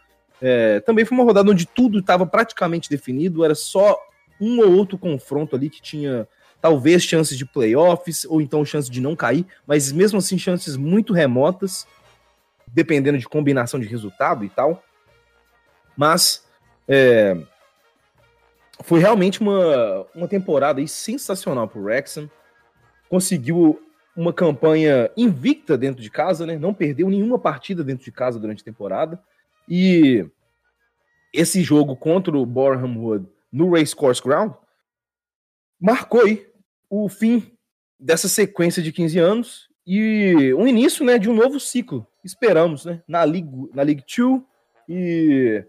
[0.41, 3.99] É, também foi uma rodada onde tudo estava praticamente definido, era só
[4.41, 6.27] um ou outro confronto ali que tinha
[6.59, 11.13] talvez chances de playoffs, ou então chances de não cair, mas mesmo assim chances muito
[11.13, 11.87] remotas,
[12.67, 14.83] dependendo de combinação de resultado e tal.
[15.95, 16.43] Mas
[16.89, 17.37] é,
[18.83, 22.31] foi realmente uma, uma temporada sensacional pro Wrexham.
[23.09, 23.81] Conseguiu
[24.17, 26.57] uma campanha invicta dentro de casa, né?
[26.57, 29.21] Não perdeu nenhuma partida dentro de casa durante a temporada.
[29.69, 30.27] E
[31.33, 34.53] esse jogo contra o Boreham Wood no Racecourse Ground
[35.81, 36.47] marcou aí
[36.89, 37.53] o fim
[37.99, 42.07] dessa sequência de 15 anos e o início, né, de um novo ciclo.
[42.25, 44.43] Esperamos, né, na League, na League 2
[44.89, 45.65] e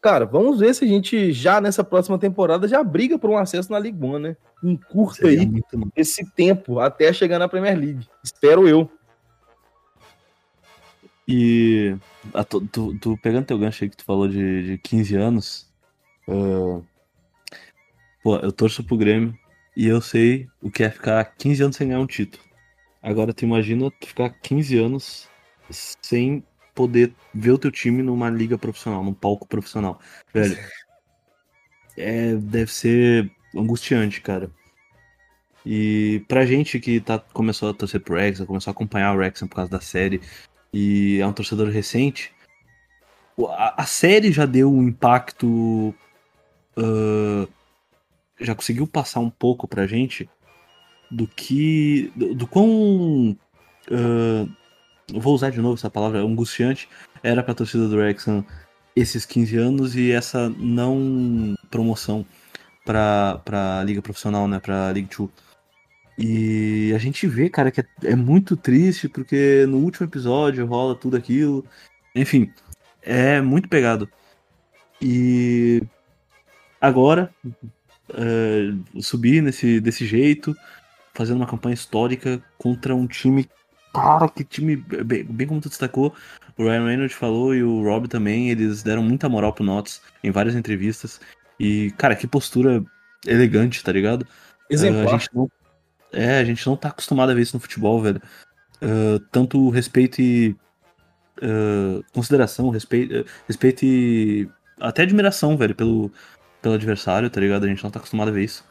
[0.00, 3.70] cara, vamos ver se a gente já nessa próxima temporada já briga por um acesso
[3.70, 4.36] na League One, né?
[4.62, 5.48] Encurta aí
[5.96, 8.06] esse tempo até chegar na Premier League.
[8.22, 8.90] Espero eu.
[11.28, 11.96] E
[12.34, 15.72] a, tu, tu, tu, pegando teu gancho aí que tu falou de, de 15 anos,
[16.26, 16.84] uh,
[18.22, 19.36] pô, eu torço pro Grêmio
[19.76, 22.42] e eu sei o que é ficar 15 anos sem ganhar um título.
[23.02, 25.28] Agora tu imagina tu ficar 15 anos
[25.70, 30.00] sem poder ver o teu time numa liga profissional, num palco profissional.
[30.32, 30.56] Velho,
[31.96, 34.50] é, deve ser angustiante, cara.
[35.64, 39.46] E pra gente que tá, começou a torcer pro Wrexham, começou a acompanhar o Wrexham
[39.46, 40.20] por causa da série,
[40.72, 42.32] e é um torcedor recente,
[43.48, 45.94] a, a série já deu um impacto.
[46.76, 47.48] Uh,
[48.40, 50.28] já conseguiu passar um pouco pra gente
[51.10, 52.12] do que.
[52.16, 53.36] do, do quão.
[53.90, 54.59] Uh,
[55.14, 56.88] vou usar de novo essa palavra, angustiante,
[57.22, 58.44] era pra torcida do Wrexham
[58.94, 62.26] esses 15 anos e essa não promoção
[62.84, 64.58] pra, pra Liga Profissional, né?
[64.58, 65.30] Pra League 2.
[66.18, 70.94] E a gente vê, cara, que é, é, muito triste porque no último episódio rola
[70.94, 71.64] tudo aquilo.
[72.14, 72.52] Enfim,
[73.02, 74.08] é muito pegado.
[75.00, 75.82] E
[76.80, 77.32] agora,
[78.10, 80.54] é, subir nesse, desse jeito,
[81.14, 83.48] fazendo uma campanha histórica contra um time.
[83.92, 84.76] Cara, que time.
[84.76, 86.14] Bem, bem como tu destacou,
[86.56, 90.30] o Ryan Reynolds falou e o Rob também, eles deram muita moral pro Notts em
[90.30, 91.20] várias entrevistas.
[91.58, 92.82] E, cara, que postura
[93.26, 94.26] elegante, tá ligado?
[94.68, 95.06] Exemplar.
[95.06, 95.50] Uh, a gente não,
[96.12, 98.22] é, a gente não tá acostumado a ver isso no futebol, velho.
[98.82, 100.56] Uh, tanto respeito e
[101.42, 104.48] uh, consideração, respeito, respeito e
[104.80, 106.10] até admiração, velho, pelo,
[106.62, 107.64] pelo adversário, tá ligado?
[107.64, 108.64] A gente não tá acostumado a ver isso.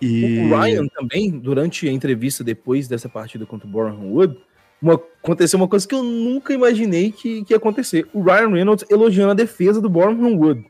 [0.00, 0.40] E...
[0.40, 4.36] O Ryan também, durante a entrevista depois dessa partida contra o Boreham Wood,
[4.80, 8.06] uma, aconteceu uma coisa que eu nunca imaginei que, que ia acontecer.
[8.12, 10.64] O Ryan Reynolds elogiando a defesa do Boreham Wood.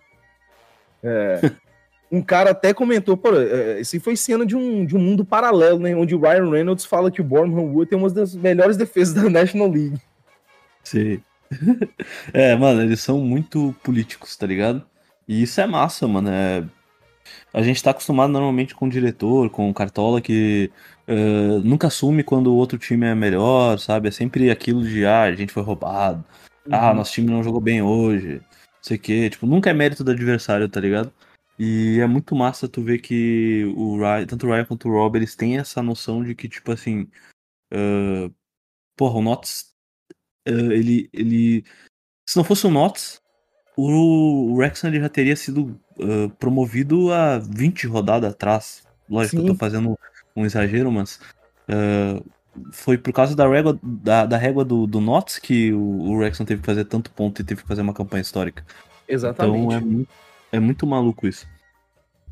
[1.03, 1.53] É,
[2.11, 3.31] um cara até comentou, pô,
[3.79, 5.95] esse é, foi cena de um, de um mundo paralelo, né?
[5.95, 9.31] Onde o Ryan Reynolds fala que o Boreham Wood tem uma das melhores defesas da
[9.31, 10.01] National League.
[10.83, 11.23] Sim.
[12.33, 14.85] é, mano, eles são muito políticos, tá ligado?
[15.27, 16.31] E isso é massa, mano.
[16.31, 16.64] É...
[17.53, 20.71] A gente tá acostumado normalmente com o diretor, com o Cartola, que
[21.09, 24.09] uh, nunca assume quando o outro time é melhor, sabe?
[24.09, 26.25] É sempre aquilo de, ah, a gente foi roubado.
[26.71, 26.90] Ah, uhum.
[26.90, 28.37] Ah, nosso time não jogou bem hoje.
[28.37, 29.31] Não sei o quê.
[29.31, 31.12] Tipo, nunca é mérito do adversário, tá ligado?
[31.59, 35.16] E é muito massa tu ver que o Ryan, tanto o Ryan quanto o Rob,
[35.16, 37.09] eles têm essa noção de que, tipo assim.
[37.73, 38.33] Uh,
[38.97, 39.75] porra, o Notts.
[40.49, 41.64] Uh, ele, ele.
[42.27, 43.21] Se não fosse o Notts,
[43.77, 48.83] o, Wrexham já teria sido uh, promovido há 20 rodadas atrás.
[49.09, 49.45] Lógico Sim.
[49.45, 49.99] que eu tô fazendo
[50.35, 51.21] um exagero, mas
[51.69, 52.25] uh,
[52.73, 56.47] foi por causa da régua, da, da régua do, do Notts que o, o Wrexham
[56.47, 58.65] teve que fazer tanto ponto e teve que fazer uma campanha histórica.
[59.07, 59.65] Exatamente.
[59.65, 60.11] Então é muito,
[60.53, 61.47] é muito maluco isso.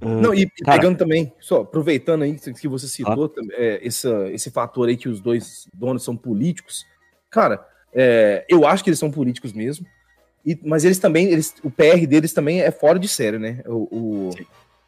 [0.01, 3.43] Uh, Não, e cara, pegando também, só aproveitando aí que você citou ah.
[3.53, 6.87] é, esse, esse fator aí que os dois donos são políticos,
[7.29, 9.87] cara, é, eu acho que eles são políticos mesmo.
[10.45, 13.63] E, mas eles também, eles, o PR deles também é fora de série, né?
[13.67, 14.31] O, o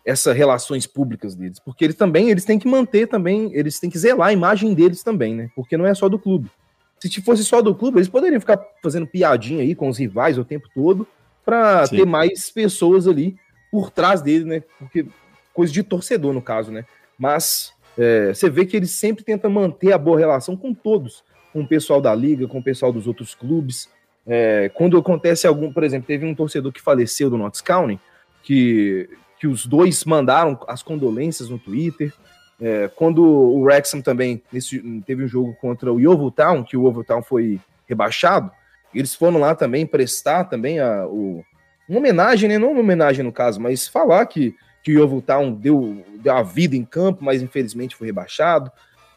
[0.04, 3.98] essas relações públicas deles, porque eles também eles têm que manter também, eles têm que
[3.98, 5.50] zelar a imagem deles também, né?
[5.54, 6.50] Porque não é só do clube.
[6.98, 10.44] Se fosse só do clube, eles poderiam ficar fazendo piadinha aí com os rivais o
[10.44, 11.06] tempo todo
[11.44, 13.36] para ter mais pessoas ali
[13.70, 14.62] por trás dele, né?
[14.78, 15.06] Porque
[15.52, 16.84] coisa de torcedor no caso, né?
[17.18, 21.62] Mas é, você vê que eles sempre tentam manter a boa relação com todos, com
[21.62, 23.88] o pessoal da liga, com o pessoal dos outros clubes.
[24.26, 27.98] É, quando acontece algum, por exemplo, teve um torcedor que faleceu do Notts County,
[28.42, 32.12] que, que os dois mandaram as condolências no Twitter.
[32.60, 36.82] É, quando o Wrexham também nesse, teve um jogo contra o Yeovil Town, que o
[36.82, 38.50] Yeovil Town foi rebaixado,
[38.94, 41.44] eles foram lá também prestar também a, o,
[41.88, 42.58] uma homenagem, né?
[42.58, 46.42] Não uma homenagem no caso, mas falar que, que o Yeovil Town deu, deu a
[46.42, 48.70] vida em campo, mas infelizmente foi rebaixado.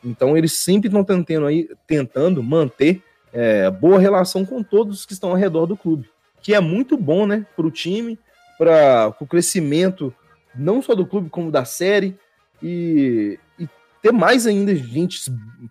[0.03, 3.01] Então eles sempre estão tentando, aí, tentando manter
[3.33, 6.09] é, boa relação com todos que estão ao redor do clube,
[6.41, 8.17] que é muito bom, né, para o time,
[8.57, 10.13] para o crescimento
[10.55, 12.15] não só do clube como da série
[12.61, 13.67] e, e,
[14.01, 15.19] ter mais ainda gente,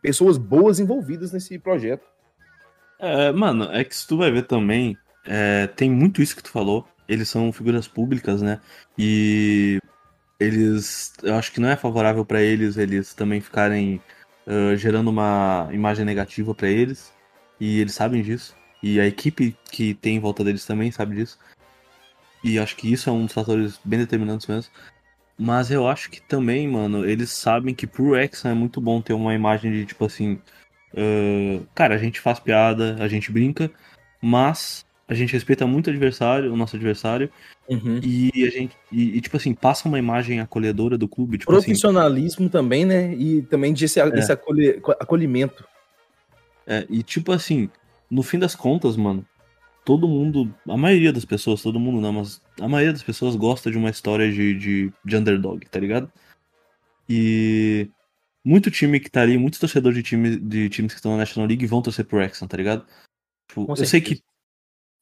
[0.00, 2.06] pessoas boas envolvidas nesse projeto.
[2.98, 6.50] É, mano, é que se tu vai ver também, é, tem muito isso que tu
[6.50, 6.86] falou.
[7.08, 8.60] Eles são figuras públicas, né?
[8.96, 9.78] E
[10.38, 11.12] eles.
[11.22, 14.00] Eu acho que não é favorável para eles eles também ficarem
[14.46, 17.12] uh, gerando uma imagem negativa para eles.
[17.62, 18.56] E eles sabem disso.
[18.82, 21.38] E a equipe que tem em volta deles também sabe disso.
[22.42, 24.72] E acho que isso é um dos fatores bem determinantes mesmo.
[25.38, 29.12] Mas eu acho que também, mano, eles sabem que pro Exxon é muito bom ter
[29.12, 30.40] uma imagem de tipo assim.
[30.92, 33.70] Uh, cara, a gente faz piada, a gente brinca,
[34.20, 37.30] mas a gente respeita muito o adversário, o nosso adversário,
[37.68, 38.00] uhum.
[38.02, 41.38] e a gente, e, e, tipo assim, passa uma imagem acolhedora do clube.
[41.38, 41.66] Tipo assim.
[41.66, 43.14] Profissionalismo assim, também, né?
[43.14, 44.10] E também desse, é.
[44.10, 45.64] desse acolhe, acolhimento.
[46.66, 47.70] É, e tipo assim,
[48.10, 49.26] no fim das contas, mano,
[49.84, 53.70] todo mundo, a maioria das pessoas, todo mundo não, mas a maioria das pessoas gosta
[53.70, 56.10] de uma história de, de, de underdog, tá ligado?
[57.08, 57.90] E
[58.44, 61.48] muito time que tá ali, muitos torcedores de, time, de times que estão na National
[61.48, 62.86] League vão torcer pro Wrexham, tá ligado?
[63.48, 64.22] Tipo, eu sei que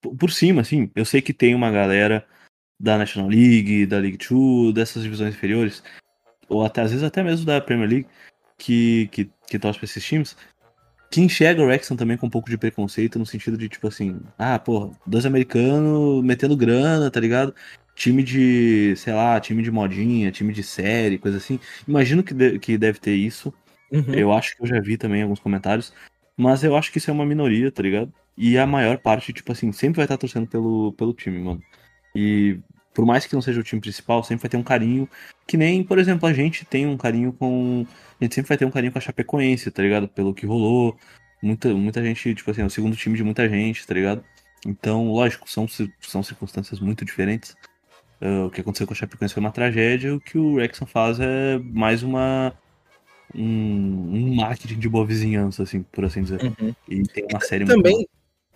[0.01, 2.27] por cima, assim, eu sei que tem uma galera
[2.79, 5.83] da National League, da League Two, dessas divisões inferiores,
[6.49, 8.09] ou até às vezes até mesmo da Premier League,
[8.57, 10.37] que, que, que torce pra esses times,
[11.11, 14.21] que enxerga o Wrexham também com um pouco de preconceito, no sentido de, tipo assim,
[14.39, 17.55] ah, porra, dois americanos metendo grana, tá ligado?
[17.97, 21.59] Time de, sei lá, time de modinha, time de série, coisa assim.
[21.87, 23.53] Imagino que, de, que deve ter isso.
[23.91, 24.15] Uhum.
[24.15, 25.93] Eu acho que eu já vi também alguns comentários.
[26.37, 28.13] Mas eu acho que isso é uma minoria, tá ligado?
[28.37, 31.63] E a maior parte, tipo assim, sempre vai estar torcendo pelo, pelo time, mano.
[32.15, 32.59] E
[32.95, 35.09] por mais que não seja o time principal, sempre vai ter um carinho.
[35.47, 37.87] Que nem, por exemplo, a gente tem um carinho com.
[38.21, 40.09] A gente sempre vai ter um carinho com a Chapecoense, tá ligado?
[40.09, 40.97] Pelo que rolou.
[41.43, 44.23] Muita, muita gente, tipo assim, é o segundo time de muita gente, tá ligado?
[44.67, 45.67] Então, lógico, são,
[46.01, 47.57] são circunstâncias muito diferentes.
[48.21, 51.19] Uh, o que aconteceu com a Chapecoense foi uma tragédia, o que o Rexon faz
[51.19, 52.53] é mais uma
[53.35, 56.43] um, um marketing de boa vizinhança, assim, por assim dizer.
[56.43, 56.75] Uhum.
[56.87, 58.11] E tem uma série também, muito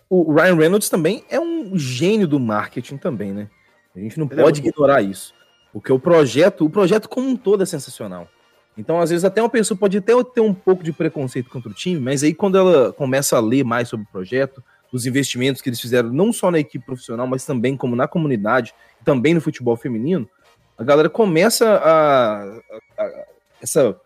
[0.09, 3.49] o Ryan Reynolds também é um gênio do marketing também, né?
[3.95, 5.35] A gente não Ele é pode é ignorar isso.
[5.73, 8.29] Porque o projeto, o projeto como um todo é sensacional.
[8.77, 11.75] Então, às vezes, até uma pessoa pode até ter um pouco de preconceito contra o
[11.75, 15.69] time, mas aí quando ela começa a ler mais sobre o projeto, os investimentos que
[15.69, 19.77] eles fizeram, não só na equipe profissional, mas também como na comunidade, também no futebol
[19.77, 20.29] feminino,
[20.77, 22.61] a galera começa a, a,
[22.99, 23.25] a
[23.63, 23.97] essa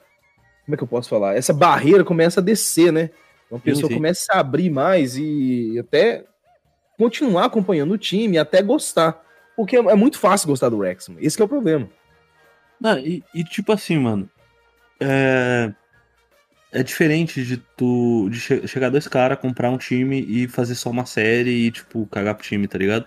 [0.68, 1.34] como é que eu posso falar?
[1.34, 3.08] Essa barreira começa a descer, né?
[3.50, 3.94] Uma pessoa sim, sim.
[3.94, 6.26] começa a abrir mais e até
[6.98, 9.24] continuar acompanhando o time, até gostar.
[9.58, 11.16] Porque é muito fácil gostar do Wrexham.
[11.18, 11.88] Esse é o problema.
[12.80, 14.30] Não, e, e, tipo assim, mano.
[15.00, 15.72] É,
[16.70, 20.90] é diferente de tu de che chegar dois caras, comprar um time e fazer só
[20.90, 23.04] uma série e, tipo, cagar pro time, tá ligado?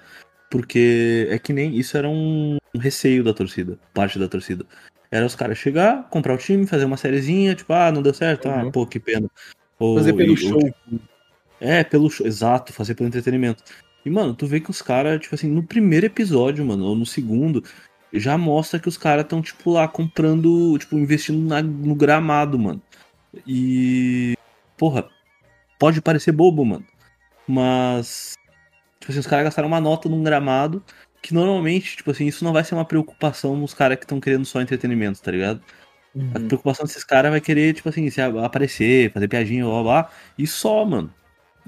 [0.50, 1.74] Porque é que nem.
[1.74, 4.66] Isso era um, receio da torcida, parte da torcida.
[5.10, 8.50] Era os caras chegar, comprar o time, fazer uma sériezinha, tipo, ah, não deu certo,
[8.50, 8.68] ah, uhum.
[8.68, 9.30] ah, pô, que pena.
[9.80, 10.56] Ou, fazer pelo show.
[10.56, 11.00] Ou, tipo,
[11.62, 13.64] é, pelo show, exato, fazer pelo entretenimento.
[14.06, 17.06] E, mano, tu vê que os caras, tipo assim, no primeiro episódio, mano, ou no
[17.06, 17.64] segundo,
[18.14, 22.82] já mostra que os caras estão, tipo, lá comprando, tipo, investindo na, no gramado, mano.
[23.46, 24.36] E.
[24.78, 25.08] Porra,
[25.80, 26.86] pode parecer bobo, mano.
[27.48, 28.34] Mas.
[29.00, 30.84] Tipo assim, os caras gastaram uma nota num gramado
[31.22, 34.46] que normalmente, tipo assim, isso não vai ser uma preocupação nos caras que estão querendo
[34.46, 35.62] só entretenimento, tá ligado?
[36.16, 36.32] Uhum.
[36.34, 40.12] A preocupação desses caras vai querer, tipo assim, se aparecer, fazer piadinha, blá, blá, blá
[40.38, 41.14] e só, mano.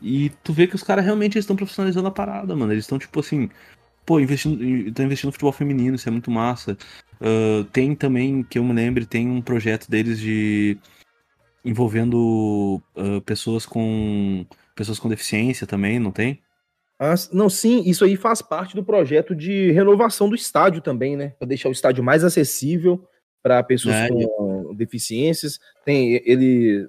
[0.02, 2.72] E tu vê que os caras realmente estão profissionalizando a parada, mano.
[2.72, 3.50] Eles estão, tipo assim,
[4.06, 6.78] pô, investindo, estão investindo no futebol feminino, isso é muito massa.
[7.22, 10.78] Uh, tem também, que eu me lembre, tem um projeto deles de
[11.64, 16.42] envolvendo uh, pessoas com pessoas com deficiência também, não tem?
[17.00, 21.30] Ah, não, sim, isso aí faz parte do projeto de renovação do estádio também, né?
[21.38, 23.08] Para deixar o estádio mais acessível
[23.42, 25.60] para pessoas é, com deficiências.
[25.86, 26.88] Tem ele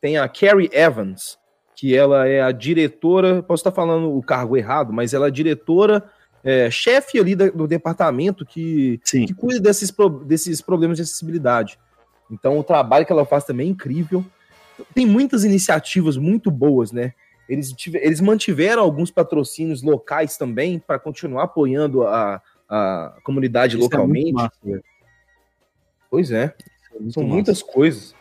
[0.00, 1.38] tem a Carrie Evans,
[1.76, 5.32] que ela é a diretora, posso estar falando o cargo errado, mas ela é a
[5.32, 6.02] diretora,
[6.42, 11.78] é, chefe ali do departamento que, que cuida desses, desses problemas de acessibilidade.
[12.30, 14.24] Então o trabalho que ela faz também é incrível.
[14.94, 17.12] Tem muitas iniciativas muito boas, né?
[17.48, 23.84] Eles, eles mantiveram alguns patrocínios locais também para continuar apoiando a, a comunidade Isso é
[23.84, 24.50] localmente.
[24.66, 24.80] É
[26.10, 26.54] pois é,
[26.94, 27.34] é são massa.
[27.34, 28.14] muitas coisas.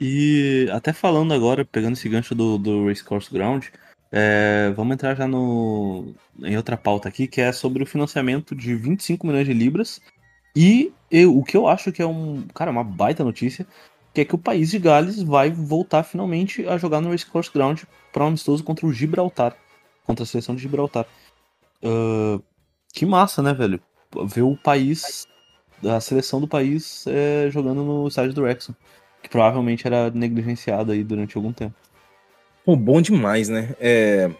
[0.00, 3.66] E até falando agora, pegando esse gancho do, do Race Course Ground,
[4.12, 8.74] é, vamos entrar já no, em outra pauta aqui, que é sobre o financiamento de
[8.74, 10.00] 25 milhões de libras.
[10.54, 13.66] E eu, o que eu acho que é um, cara, uma baita notícia,
[14.14, 17.50] que é que o país de Gales vai voltar finalmente a jogar no Race Course
[17.52, 17.82] Ground
[18.12, 19.54] para um amistoso contra o Gibraltar,
[20.04, 21.06] contra a seleção de Gibraltar.
[21.82, 22.42] Uh,
[22.92, 23.78] que massa, né, velho?
[24.24, 25.26] Ver o país,
[25.84, 28.74] a seleção do país é, jogando no estádio do Wrexham,
[29.26, 31.74] que provavelmente era negligenciado aí durante algum tempo.
[32.64, 33.74] Pô, bom demais, né?
[33.80, 34.30] É...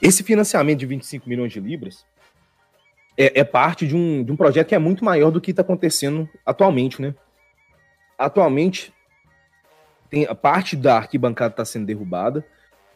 [0.00, 2.04] Esse financiamento de 25 milhões de libras,
[3.16, 5.62] é, é, parte de um, de um projeto que é muito maior do que está
[5.62, 7.14] acontecendo atualmente, né?
[8.18, 8.92] Atualmente,
[10.10, 12.44] tem a parte da arquibancada está sendo derrubada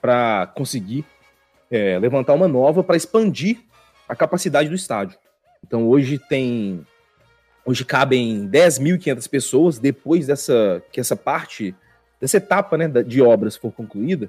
[0.01, 1.05] para conseguir
[1.71, 3.59] é, levantar uma nova para expandir
[4.09, 5.19] a capacidade do estádio.
[5.67, 6.87] Então hoje tem
[7.65, 11.75] hoje cabem 10.500 pessoas depois dessa que essa parte
[12.21, 14.29] dessa etapa, né, de obras for concluída,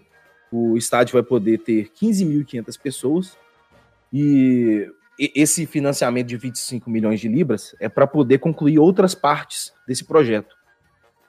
[0.52, 3.38] o estádio vai poder ter 15.500 pessoas
[4.14, 10.04] e esse financiamento de 25 milhões de libras é para poder concluir outras partes desse
[10.04, 10.56] projeto.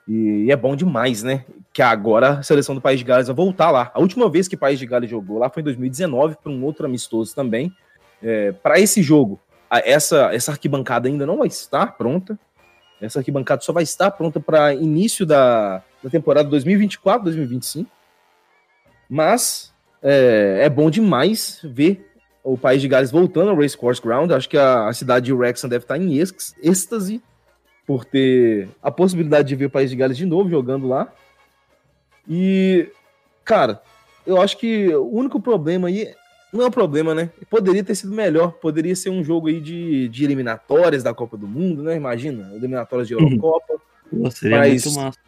[0.07, 1.45] E é bom demais, né?
[1.71, 3.91] Que agora a seleção do País de Gales vai voltar lá.
[3.93, 6.63] A última vez que o País de Gales jogou lá foi em 2019, para um
[6.63, 7.71] outro amistoso também.
[8.21, 9.39] É, para esse jogo,
[9.79, 12.37] essa, essa arquibancada ainda não vai estar pronta.
[13.01, 17.85] Essa arquibancada só vai estar pronta para início da, da temporada 2024-2025.
[19.09, 22.09] Mas é, é, bom demais ver
[22.43, 24.31] o País de Gales voltando ao Racecourse Ground.
[24.31, 27.21] Acho que a, a cidade de Wrexham deve estar em êxtase
[27.85, 31.11] por ter a possibilidade de ver o País de Gales de novo jogando lá.
[32.27, 32.89] E,
[33.43, 33.81] cara,
[34.25, 36.13] eu acho que o único problema aí
[36.53, 37.31] não é um problema, né?
[37.49, 41.47] Poderia ter sido melhor, poderia ser um jogo aí de, de eliminatórias da Copa do
[41.47, 41.95] Mundo, né?
[41.95, 43.81] Imagina, eliminatórias de Eurocopa.
[44.31, 45.19] Seria mas, muito massa.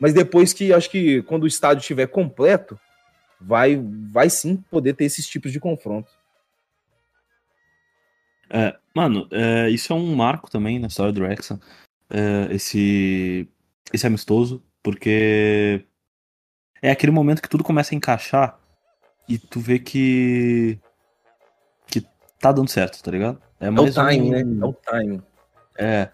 [0.00, 2.78] Mas depois que, acho que quando o estádio estiver completo,
[3.40, 3.80] vai,
[4.10, 6.10] vai sim poder ter esses tipos de confronto.
[8.50, 11.58] É, mano, é, isso é um marco também na história do Wrexham
[12.10, 13.48] uh, esse,
[13.92, 15.84] esse amistoso, porque
[16.82, 18.58] é aquele momento que tudo começa a encaixar
[19.28, 20.78] e tu vê que
[21.86, 22.06] que
[22.38, 23.40] tá dando certo, tá ligado?
[23.60, 24.30] É, mais é o time, um...
[24.30, 24.40] né?
[24.40, 25.22] É o time.
[25.78, 26.08] É.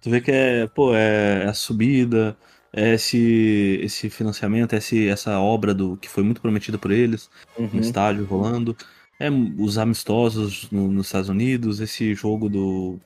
[0.00, 2.36] Tu vê que é, pô, é, é a subida,
[2.72, 7.70] é esse, esse financiamento, esse, essa obra do que foi muito prometida por eles, uhum.
[7.72, 8.76] no estádio rolando,
[9.20, 12.98] é os amistosos no, nos Estados Unidos, esse jogo do,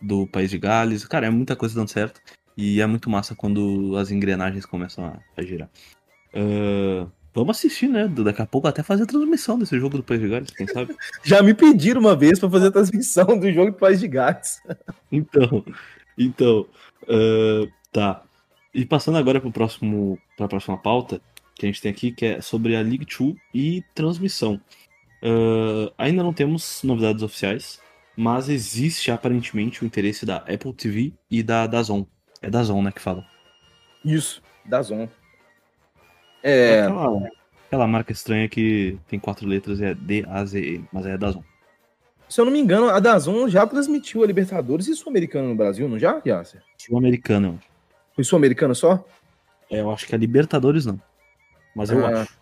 [0.00, 1.04] do País de Gales.
[1.04, 2.20] Cara, é muita coisa dando certo.
[2.56, 5.68] E é muito massa quando as engrenagens começam a, a girar.
[6.34, 8.08] Uh, vamos assistir, né?
[8.08, 10.96] Daqui a pouco até fazer a transmissão desse jogo do País de Gales, quem sabe?
[11.24, 14.60] Já me pediram uma vez para fazer a transmissão do jogo do País de Gales.
[15.10, 15.64] então,
[16.16, 16.66] então,
[17.04, 18.22] uh, tá.
[18.72, 19.48] E passando agora para
[20.44, 21.20] a próxima pauta
[21.54, 24.60] que a gente tem aqui, que é sobre a League 2 e transmissão.
[25.22, 27.80] Uh, ainda não temos novidades oficiais,
[28.16, 32.06] mas existe aparentemente o interesse da Apple TV e da Dazon.
[32.40, 33.26] É Dazon, né, que fala.
[34.04, 35.08] Isso, Dazon.
[36.42, 36.82] É...
[36.82, 37.30] Aquela,
[37.66, 41.42] aquela, marca estranha que tem quatro letras e é D-A-Z-E, mas é Dazon.
[42.28, 45.88] Se eu não me engano, a Dazon já transmitiu a Libertadores e Sul-Americana no Brasil,
[45.88, 46.62] não já, Yasser?
[46.78, 47.58] Sul-Americana,
[48.14, 49.04] Foi Sul-Americana só?
[49.68, 51.00] É, eu acho que a Libertadores não.
[51.74, 52.38] Mas eu ah, acho.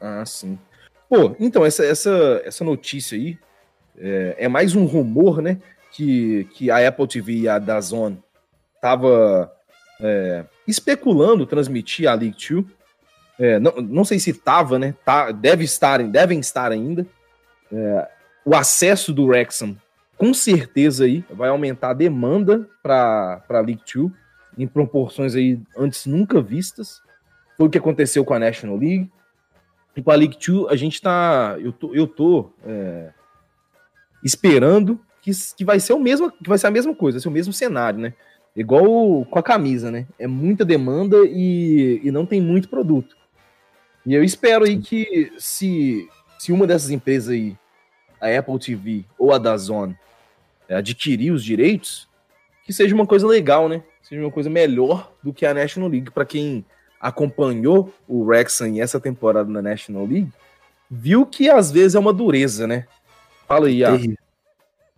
[0.00, 0.56] Ah, sim.
[1.08, 3.36] Pô, então, essa, essa, essa notícia aí
[3.98, 5.58] é, é, mais um rumor, né?
[5.90, 8.16] Que, que a Apple TV e a Dazon
[8.80, 9.52] tava
[10.00, 12.64] é, especulando transmitir a League 2.
[13.38, 14.94] É, não, não sei se tava, né?
[15.04, 17.06] Tá, deve estar, devem estar ainda.
[17.72, 18.08] É,
[18.44, 19.76] o acesso do Wrexham,
[20.16, 24.10] com certeza aí, vai aumentar a demanda para a League 2
[24.58, 27.00] em proporções aí antes nunca vistas.
[27.56, 29.08] Foi o que aconteceu com a National League.
[29.96, 31.56] E com a League 2, a gente tá.
[31.60, 33.10] Eu tô, eu tô é,
[34.22, 37.32] esperando que, que vai ser o mesmo, que vai ser a mesma coisa, ser o
[37.32, 38.14] mesmo cenário, né?
[38.56, 40.06] Igual com a camisa, né?
[40.18, 43.16] É muita demanda e, e não tem muito produto.
[44.08, 47.54] E eu espero aí que se, se uma dessas empresas aí,
[48.18, 49.92] a Apple TV ou a Dazon,
[50.66, 52.08] é, adquirir os direitos,
[52.64, 53.82] que seja uma coisa legal, né?
[54.00, 56.10] Seja uma coisa melhor do que a National League.
[56.10, 56.64] Para quem
[56.98, 60.32] acompanhou o Wrexham essa temporada na National League,
[60.90, 62.86] viu que às vezes é uma dureza, né?
[63.46, 64.16] Fala aí, Terrível,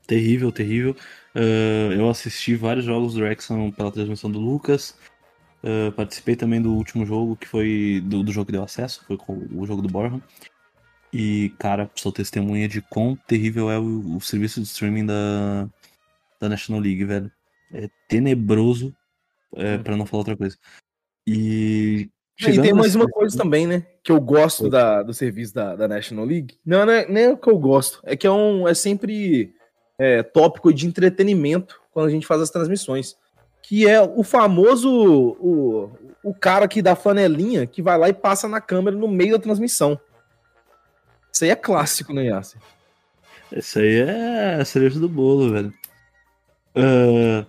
[0.07, 0.53] terrível.
[0.53, 0.97] terrível.
[1.35, 4.95] Uh, eu assisti vários jogos do Wrexham pela transmissão do Lucas.
[5.63, 9.17] Uh, participei também do último jogo, que foi do, do jogo que deu acesso, foi
[9.17, 10.23] com o jogo do Borham.
[11.13, 15.69] E, cara, sou testemunha de quão terrível é o, o serviço de streaming da,
[16.41, 17.31] da National League, velho.
[17.73, 18.95] É tenebroso,
[19.55, 20.57] é, pra não falar outra coisa.
[21.27, 22.09] E
[22.49, 23.85] e tem mais uma coisa também, né?
[24.03, 26.59] Que eu gosto da, do serviço da, da National League.
[26.65, 28.01] Não, não é nem o que eu gosto.
[28.03, 29.53] É que é, um, é sempre
[29.99, 33.15] é, tópico de entretenimento quando a gente faz as transmissões.
[33.71, 34.91] Que é o famoso.
[35.39, 35.93] O,
[36.25, 39.39] o cara que dá flanelinha que vai lá e passa na câmera no meio da
[39.39, 39.97] transmissão.
[41.33, 42.61] Isso aí é clássico, né, Yasser?
[43.53, 45.73] Isso aí é a cereja do bolo, velho.
[46.75, 47.47] Uh,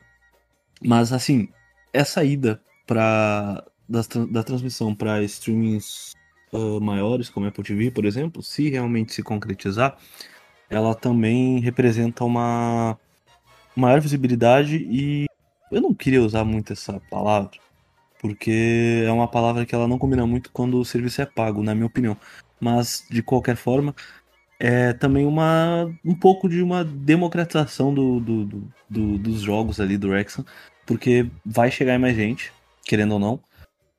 [0.79, 1.49] mas assim,
[1.91, 6.13] essa ida para da, da transmissão para streamings
[6.53, 9.97] uh, maiores, como Apple TV, por exemplo, se realmente se concretizar,
[10.69, 12.95] ela também representa uma
[13.75, 15.30] maior visibilidade e
[15.71, 17.51] eu não queria usar muito essa palavra,
[18.19, 21.73] porque é uma palavra que ela não combina muito quando o serviço é pago, na
[21.73, 22.17] minha opinião.
[22.59, 23.95] Mas de qualquer forma,
[24.59, 29.97] é também uma um pouco de uma democratização do, do, do, do dos jogos ali
[29.97, 30.45] do Rexon,
[30.85, 32.53] porque vai chegar mais gente,
[32.83, 33.39] querendo ou não.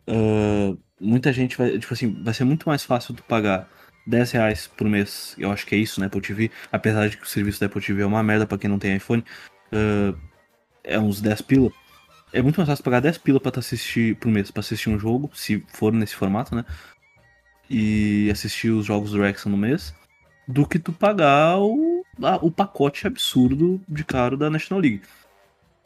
[0.08, 3.68] Uh, muita gente vai, tipo assim, vai ser muito mais fácil tu pagar
[4.06, 7.24] 10 reais por mês, eu acho que é isso, né, Apple TV, apesar de que
[7.24, 9.24] o serviço da Apple TV é uma merda para quem não tem iPhone,
[9.72, 10.16] uh,
[10.84, 11.70] é uns 10 pila.
[12.32, 15.30] É muito mais fácil pagar 10 pila pra assistir por mês, pra assistir um jogo,
[15.34, 16.64] se for nesse formato, né?
[17.68, 19.94] E assistir os jogos do Rexon no mês,
[20.48, 25.02] do que tu pagar o, a, o pacote absurdo de caro da National League.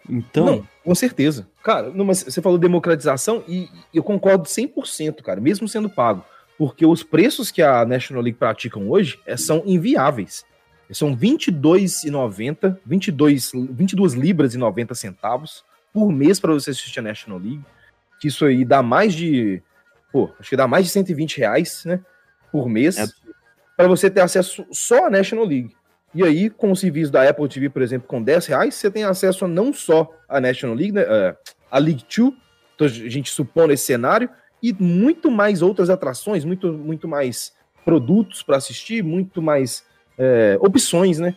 [0.09, 0.47] Então.
[0.47, 1.49] Não, com certeza.
[1.63, 6.25] Cara, não, mas você falou democratização e eu concordo 100%, cara, mesmo sendo pago.
[6.57, 10.45] Porque os preços que a National League praticam hoje é, são inviáveis.
[10.95, 17.03] São R$ 22,90, 22, 22 libras e 90 centavos por mês para você assistir a
[17.03, 17.65] National League.
[18.21, 19.63] Que isso aí dá mais de.
[20.13, 22.01] Pô, acho que dá mais de 120 reais, né?
[22.53, 22.99] Por mês.
[22.99, 23.07] É.
[23.77, 25.75] Para você ter acesso só à National League.
[26.15, 29.05] E aí, com o serviço da Apple TV, por exemplo, com 10 reais, você tem
[29.05, 31.37] acesso a não só a National League, né, uh,
[31.71, 32.33] a League 2,
[32.75, 34.31] então a gente supõe esse cenário,
[34.63, 37.53] e muito mais outras atrações, muito, muito mais
[37.85, 39.85] produtos para assistir, muito mais
[40.19, 41.37] é, opções, né?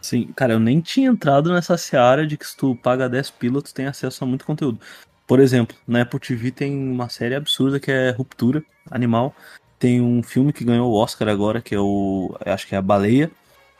[0.00, 3.72] Sim, cara, eu nem tinha entrado nessa seara de que se tu paga 10 pilotos
[3.72, 4.80] tem acesso a muito conteúdo.
[5.26, 9.34] Por exemplo, na Apple TV tem uma série absurda que é Ruptura Animal,
[9.78, 12.34] tem um filme que ganhou o Oscar agora, que é o.
[12.44, 13.30] Acho que é a Baleia.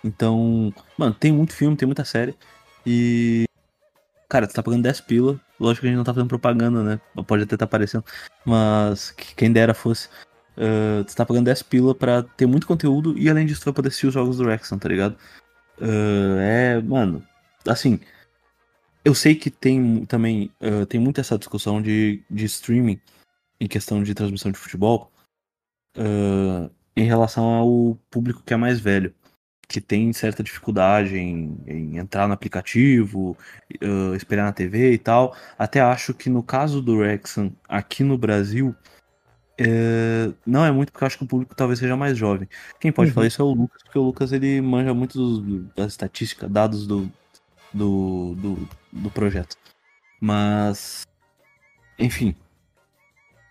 [0.04, 2.36] Então, mano, tem muito filme, tem muita série.
[2.84, 3.46] E.
[4.28, 5.40] Cara, tu tá pagando 10 pila.
[5.58, 7.00] Lógico que a gente não tá fazendo propaganda, né?
[7.26, 8.04] Pode até estar tá aparecendo.
[8.44, 10.08] Mas quem dera fosse.
[10.56, 13.74] Uh, tu tá pagando 10 pila pra ter muito conteúdo e além disso tu vai
[13.74, 15.16] poder assistir os jogos do Rexon, tá ligado?
[15.78, 17.22] Uh, é, mano,
[17.68, 18.00] assim.
[19.04, 20.50] Eu sei que tem também.
[20.60, 23.00] Uh, tem muito essa discussão de, de streaming
[23.60, 25.12] em questão de transmissão de futebol
[26.94, 29.14] em relação ao público que é mais velho,
[29.66, 33.34] que tem certa dificuldade em, em entrar no aplicativo,
[34.14, 35.34] esperar na TV e tal.
[35.58, 38.76] Até acho que no caso do Rexon, aqui no Brasil,
[39.58, 42.48] é, não é muito porque eu acho que o público talvez seja mais jovem.
[42.78, 43.14] Quem pode uhum.
[43.14, 46.86] falar isso é o Lucas, porque o Lucas ele manja muito dos, das estatísticas, dados
[46.86, 47.10] do,
[47.72, 49.56] do, do, do projeto.
[50.20, 51.06] Mas,
[51.98, 52.34] enfim,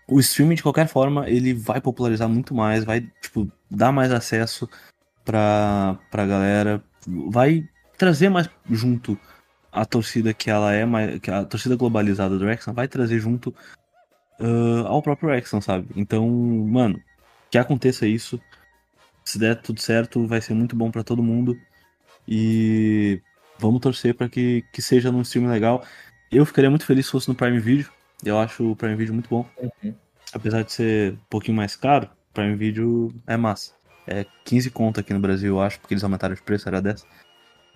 [0.08, 4.70] o streaming, de qualquer forma, ele vai popularizar muito mais, vai, tipo, dar mais acesso
[5.24, 9.18] pra, pra galera, vai trazer mais junto
[9.72, 13.53] a torcida que ela é, que a torcida globalizada do Rexon vai trazer junto
[14.40, 15.88] uh, ao próprio Rexon, sabe?
[15.96, 17.02] Então, mano,
[17.50, 18.40] que aconteça isso,
[19.24, 21.60] se der tudo certo, vai ser muito bom para todo mundo
[22.28, 23.22] e
[23.58, 25.84] vamos torcer para que, que seja num stream legal.
[26.32, 27.90] Eu ficaria muito feliz se fosse no Prime Video,
[28.24, 29.46] eu acho o Prime Video muito bom.
[29.58, 29.94] Uhum.
[30.34, 33.74] Apesar de ser um pouquinho mais caro, Prime Video é massa.
[34.08, 37.06] É 15 conto aqui no Brasil, eu acho, porque eles aumentaram de preço, era 10.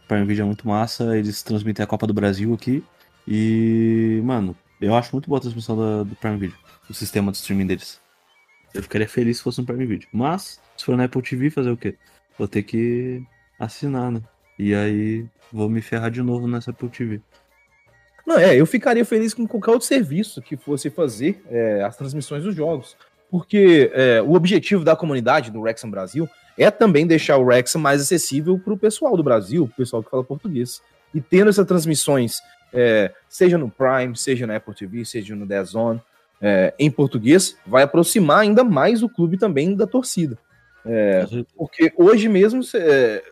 [0.08, 2.84] Prime Video é muito massa, eles transmitem a Copa do Brasil aqui.
[3.28, 6.58] E, mano, eu acho muito boa a transmissão da, do Prime Video,
[6.90, 8.00] o sistema de streaming deles.
[8.74, 10.08] Eu ficaria feliz se fosse um Prime Video.
[10.12, 11.96] Mas, se for na Apple TV, fazer o quê?
[12.38, 13.24] Vou ter que
[13.60, 14.22] assinar, né?
[14.58, 17.22] E aí, vou me ferrar de novo nessa Apple TV.
[18.26, 22.44] Não, é, eu ficaria feliz com qualquer outro serviço que fosse fazer é, as transmissões
[22.44, 22.96] dos jogos.
[23.32, 28.02] Porque é, o objetivo da comunidade do Wrexham Brasil é também deixar o Wrexham mais
[28.02, 30.82] acessível para o pessoal do Brasil, o pessoal que fala português.
[31.14, 32.40] E tendo essas transmissões,
[32.74, 36.02] é, seja no Prime, seja na Apple TV, seja no Zone,
[36.42, 40.38] é, em português, vai aproximar ainda mais o clube também da torcida.
[40.86, 43.24] É, porque hoje mesmo, é,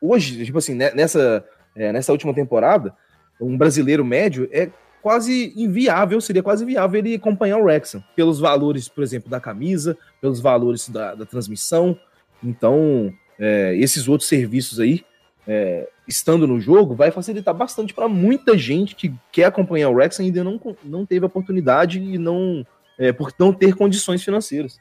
[0.00, 2.94] hoje, tipo assim, né, nessa, é, nessa última temporada,
[3.40, 4.70] um brasileiro médio, é
[5.02, 9.96] quase inviável, seria quase inviável ele acompanhar o Wrexham, pelos valores, por exemplo, da camisa,
[10.20, 11.98] pelos valores da, da transmissão.
[12.42, 15.04] Então, é, esses outros serviços aí,
[15.46, 20.24] é, estando no jogo, vai facilitar bastante para muita gente que quer acompanhar o Wrexham
[20.24, 22.66] e ainda não, não teve oportunidade e não,
[22.98, 24.78] é, por não ter condições financeiras.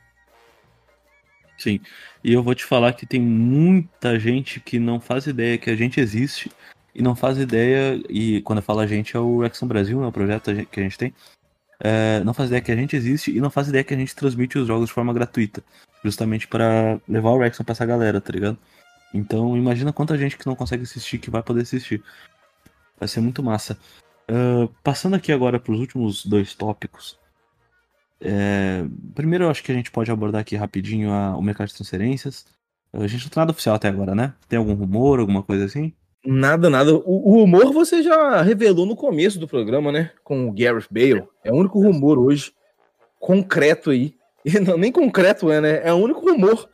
[1.57, 1.79] Sim,
[2.23, 5.75] e eu vou te falar que tem muita gente que não faz ideia que a
[5.75, 6.51] gente existe
[6.93, 10.07] e não faz ideia, e quando eu falo a gente é o Rexon Brasil, né,
[10.07, 11.13] o projeto que a gente tem,
[11.79, 14.15] é, não faz ideia que a gente existe e não faz ideia que a gente
[14.15, 15.63] transmite os jogos de forma gratuita,
[16.03, 18.57] justamente para levar o Rexon pra essa galera, tá ligado?
[19.13, 22.03] Então imagina quanta gente que não consegue assistir que vai poder assistir.
[22.99, 23.77] Vai ser muito massa.
[24.29, 27.19] Uh, passando aqui agora para os últimos dois tópicos.
[28.19, 31.75] É, primeiro eu acho que a gente pode abordar aqui rapidinho a, o mercado de
[31.75, 32.45] transferências.
[32.93, 34.33] A gente não tem nada oficial até agora, né?
[34.47, 35.93] Tem algum rumor, alguma coisa assim?
[36.25, 36.95] Nada, nada.
[36.95, 40.11] O, o, rumor você já revelou no começo do programa, né?
[40.23, 41.27] Com o Gareth Bale.
[41.43, 42.53] É o único rumor hoje
[43.19, 44.15] concreto aí.
[44.65, 45.81] Não, nem concreto é, né?
[45.83, 46.69] É o único rumor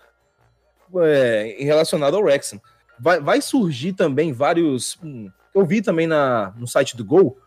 [1.03, 2.59] é, relacionado ao Wrexham.
[2.99, 4.97] Vai, vai surgir também vários.
[5.03, 7.37] Hum, eu vi também na, no site do Gol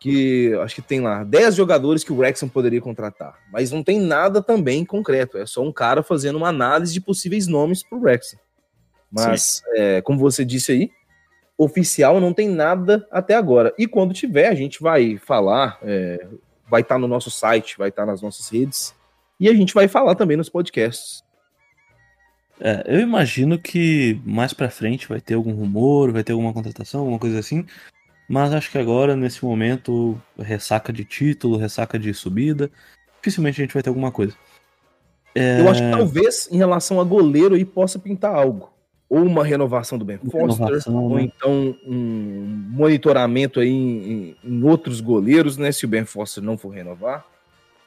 [0.00, 4.00] que acho que tem lá 10 jogadores que o Wrexham poderia contratar, mas não tem
[4.00, 8.00] nada também concreto, é só um cara fazendo uma análise de possíveis nomes para o
[8.00, 8.40] Wrexham.
[9.12, 10.90] Mas, é, como você disse aí,
[11.58, 13.74] oficial não tem nada até agora.
[13.76, 16.26] E quando tiver, a gente vai falar, é,
[16.68, 18.94] vai estar tá no nosso site, vai estar tá nas nossas redes,
[19.38, 21.22] e a gente vai falar também nos podcasts.
[22.60, 27.00] É, eu imagino que mais para frente vai ter algum rumor, vai ter alguma contratação,
[27.00, 27.64] alguma coisa assim.
[28.28, 32.70] Mas acho que agora, nesse momento, ressaca de título, ressaca de subida,
[33.16, 34.34] dificilmente a gente vai ter alguma coisa.
[35.34, 35.60] É...
[35.60, 38.72] Eu acho que talvez em relação a goleiro aí possa pintar algo.
[39.08, 41.22] Ou uma renovação do Ben Foster, ou né?
[41.22, 45.72] então um monitoramento aí em, em, outros goleiros, né?
[45.72, 47.26] Se o Ben Foster não for renovar.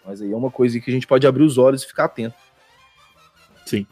[0.05, 2.35] Mas aí é uma coisa que a gente pode abrir os olhos e ficar atento.
[3.65, 3.87] Sim.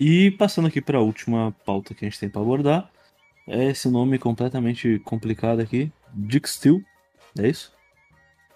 [0.00, 2.90] E passando aqui para a última pauta que a gente tem para abordar,
[3.46, 6.82] é esse nome completamente complicado aqui, Dick Steel,
[7.38, 7.70] é isso?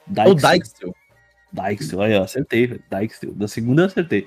[0.07, 0.95] Dyke o Dyke Steel.
[1.53, 3.35] Dyke Steel, aí ó, acertei, Dyke Steel.
[3.35, 4.27] Da segunda eu acertei.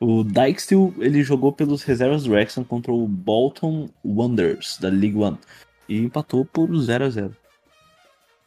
[0.00, 5.16] O Dyke Steel, ele jogou pelos reservas do Wrexham contra o Bolton Wanderers, da League
[5.16, 5.38] One,
[5.86, 7.36] e empatou por 0 a 0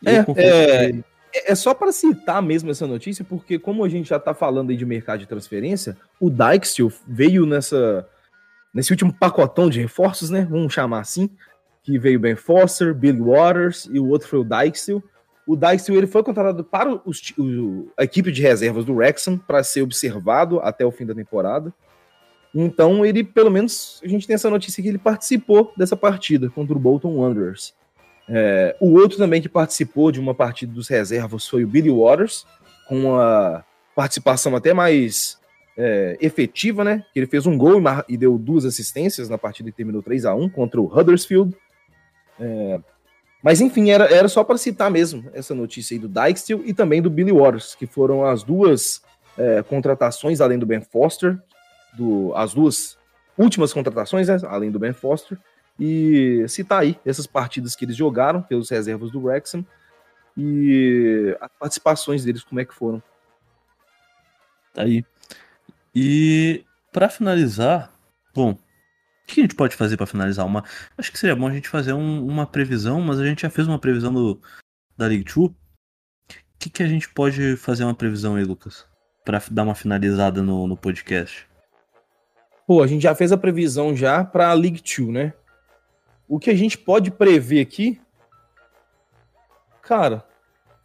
[0.03, 1.03] é, é,
[1.33, 4.77] é só para citar mesmo essa notícia, porque como a gente já tá falando aí
[4.77, 8.07] de mercado de transferência, o Dijksteel veio nessa
[8.73, 10.47] nesse último pacotão de reforços, né?
[10.49, 11.29] Vamos chamar assim,
[11.83, 15.03] que veio Ben Foster, Billy Waters e o outro foi o Dijksteel.
[15.45, 19.63] O Dijksteel ele foi contratado para os, o, a equipe de reservas do Wrexham para
[19.63, 21.73] ser observado até o fim da temporada.
[22.53, 26.75] Então ele, pelo menos, a gente tem essa notícia que ele participou dessa partida contra
[26.75, 27.73] o Bolton Wanderers.
[28.33, 32.47] É, o outro também que participou de uma partida dos reservas foi o Billy Waters,
[32.87, 35.37] com uma participação até mais
[35.77, 37.03] é, efetiva, né?
[37.13, 40.33] Ele fez um gol e, e, deu duas assistências na partida que terminou 3 a
[40.33, 41.53] 1 contra o Huddersfield.
[42.39, 42.79] É,
[43.43, 47.01] mas enfim, era, era só para citar mesmo essa notícia aí do Dijksteel e também
[47.01, 49.01] do Billy Waters, que foram as duas
[49.37, 51.37] é, contratações, além do Ben Foster,
[51.97, 52.97] do, as duas
[53.37, 55.37] últimas contratações, né, além do Ben Foster,
[55.81, 59.65] e citar aí essas partidas que eles jogaram pelos reservas do Wrexham
[60.37, 63.01] e as participações deles, como é que foram.
[64.73, 65.03] Tá aí.
[65.93, 67.91] E para finalizar,
[68.33, 68.57] bom, o
[69.25, 70.45] que a gente pode fazer para finalizar?
[70.45, 70.63] Uma,
[70.97, 73.67] acho que seria bom a gente fazer um, uma previsão, mas a gente já fez
[73.67, 74.39] uma previsão do,
[74.95, 75.49] da League 2.
[75.49, 75.55] O
[76.59, 78.85] que, que a gente pode fazer uma previsão aí, Lucas?
[79.23, 81.47] para dar uma finalizada no, no podcast.
[82.65, 85.33] Pô, a gente já fez a previsão já para a League 2, né?
[86.31, 87.99] O que a gente pode prever aqui.
[89.81, 90.25] Cara,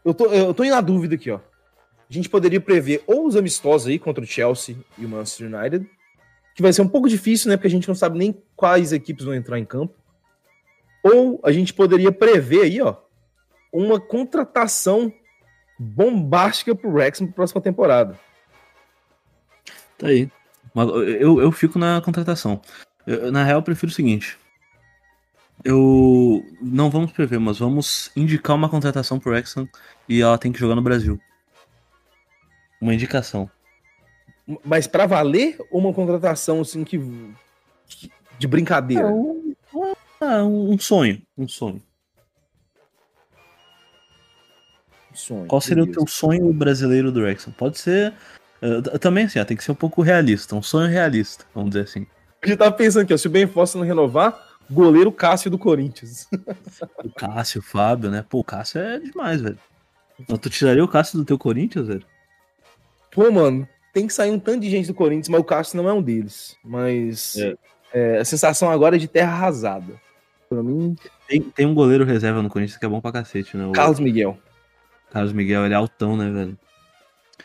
[0.05, 1.37] eu tô, eu tô na dúvida aqui, ó.
[1.37, 5.89] A gente poderia prever ou os amistosos aí contra o Chelsea e o Manchester United,
[6.53, 7.57] que vai ser um pouco difícil, né?
[7.57, 9.95] Porque a gente não sabe nem quais equipes vão entrar em campo.
[11.01, 12.97] Ou a gente poderia prever aí, ó,
[13.73, 15.13] uma contratação
[15.79, 18.19] bombástica pro Wrexham para próxima temporada.
[19.97, 20.29] Tá aí.
[21.21, 22.61] Eu, eu fico na contratação.
[23.07, 24.37] Eu, na real, eu prefiro o seguinte:
[25.67, 29.69] eu não vamos prever, mas vamos indicar uma contratação pro Wrexham
[30.09, 31.21] e ela tem que jogar no Brasil.
[32.81, 33.51] Uma indicação.
[34.65, 37.01] Mas para valer uma contratação assim que,
[38.39, 39.09] de brincadeira?
[39.09, 39.55] um,
[40.71, 41.83] um sonho, um sonho.
[45.13, 47.53] sonho Qual seria o teu sonho brasileiro do Wrexham?
[47.53, 48.15] Pode ser
[48.63, 51.83] uh, também assim, ó, tem que ser um pouco realista, um sonho realista, vamos dizer
[51.83, 52.07] assim.
[52.41, 55.59] A gente tava pensando aqui, ó, se o Ben Foster não renovar, Goleiro Cássio do
[55.59, 56.29] Corinthians.
[57.03, 58.25] O Cássio, o Fábio, né?
[58.29, 59.59] Pô, o Cássio é demais, velho.
[60.29, 62.05] Não, tu tiraria o Cássio do teu Corinthians, velho?
[63.11, 65.89] Pô, mano, tem que sair um tanto de gente do Corinthians, mas o Cássio não
[65.89, 66.57] é um deles.
[66.63, 67.57] Mas é.
[67.93, 69.95] É, a sensação agora é de terra arrasada.
[70.49, 70.95] Pra mim.
[71.27, 73.67] Tem, tem um goleiro reserva no Corinthians que é bom pra cacete, né?
[73.67, 74.39] O Carlos Miguel.
[75.11, 76.59] Carlos Miguel, ele é altão, né, velho?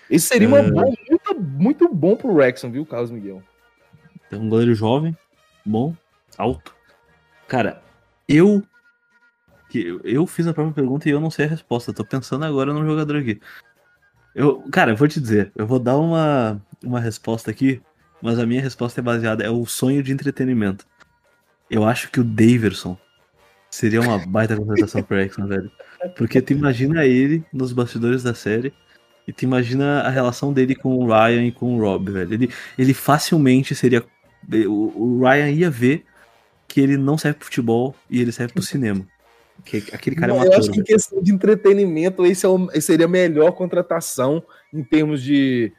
[0.10, 0.70] Esse seria uma é...
[0.70, 3.42] boa, muito, muito bom pro Rexon, viu, Carlos Miguel?
[4.30, 5.16] Tem um goleiro jovem,
[5.66, 5.96] bom,
[6.38, 6.76] alto.
[7.52, 7.82] Cara,
[8.30, 8.64] eu.
[10.06, 11.92] Eu fiz a própria pergunta e eu não sei a resposta.
[11.92, 13.42] Tô pensando agora num jogador aqui.
[14.34, 17.82] Eu, cara, eu vou te dizer, eu vou dar uma, uma resposta aqui,
[18.22, 20.86] mas a minha resposta é baseada, é o sonho de entretenimento.
[21.70, 22.98] Eu acho que o Daverson
[23.70, 25.70] seria uma baita contratação pro Exxon, velho.
[26.16, 28.74] Porque tu imagina ele nos bastidores da série
[29.28, 32.34] e tu imagina a relação dele com o Ryan e com o Rob, velho.
[32.34, 34.06] Ele, ele facilmente seria
[34.68, 36.06] o Ryan ia ver
[36.72, 39.06] que ele não serve pro futebol e ele serve pro cinema.
[39.66, 42.70] Que aquele cara é uma Eu acho que em questão de entretenimento, esse, é o,
[42.72, 44.44] esse seria a melhor contratação
[44.74, 45.72] em termos de,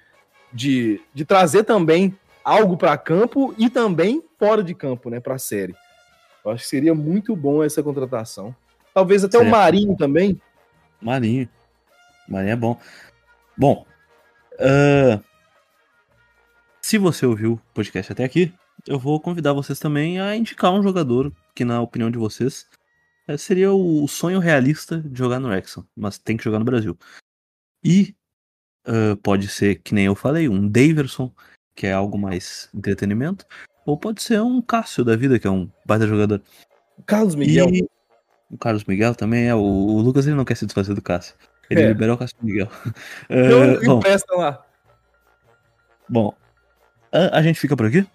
[0.53, 5.39] de, de trazer também algo para campo e também fora de campo, né, para a
[5.39, 5.75] série.
[6.45, 8.55] Eu acho que seria muito bom essa contratação.
[8.95, 10.41] Talvez até o Marinho também.
[11.01, 11.49] Marinho.
[12.29, 12.79] Marinho é bom.
[13.57, 13.87] Bom,
[14.55, 15.23] uh,
[16.81, 18.53] se você ouviu o podcast até aqui,
[18.87, 22.67] eu vou convidar vocês também a indicar um jogador que, na opinião de vocês,
[23.27, 26.99] é, seria o sonho realista de jogar no Wrexham, mas tem que jogar no Brasil.
[27.85, 28.15] E
[28.87, 31.33] uh, pode ser, que nem eu falei, um Daverson,
[31.75, 33.47] que é algo mais entretenimento,
[33.87, 36.43] ou pode ser um Cássio da vida, que é um baita jogador.
[37.07, 37.69] Carlos Miguel.
[37.71, 37.89] E...
[38.51, 39.55] O Carlos Miguel também é.
[39.55, 41.35] O, o, Lucas ele não quer se desfazer do Cássio.
[41.71, 41.89] Ele é.
[41.89, 42.69] liberou o Cássio Miguel.
[43.31, 44.03] Uh, bom,
[44.37, 44.67] lá.
[46.09, 46.35] Bom,
[47.11, 48.07] a, a gente fica por aqui.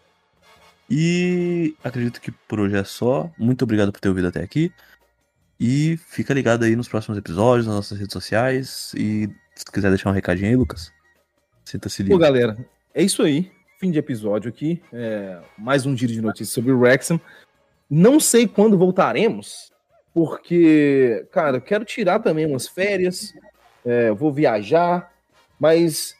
[0.89, 3.29] E acredito que por hoje é só.
[3.37, 4.71] Muito obrigado por ter ouvido até aqui.
[5.59, 8.93] E fica ligado aí nos próximos episódios, nas nossas redes sociais.
[8.95, 10.93] E se quiser deixar um recadinho aí, Lucas,
[11.65, 12.17] sinta-se livre.
[12.17, 12.57] Pô, galera,
[12.93, 13.51] é isso aí.
[13.79, 14.81] Fim de episódio aqui.
[14.93, 17.19] É, mais um giro de notícias sobre o Wrexham.
[17.89, 19.71] Não sei quando voltaremos,
[20.13, 23.33] porque, cara, quero tirar também umas férias.
[23.85, 25.13] É, vou viajar,
[25.59, 26.15] mas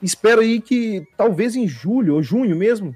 [0.00, 2.94] espero aí que talvez em julho ou junho mesmo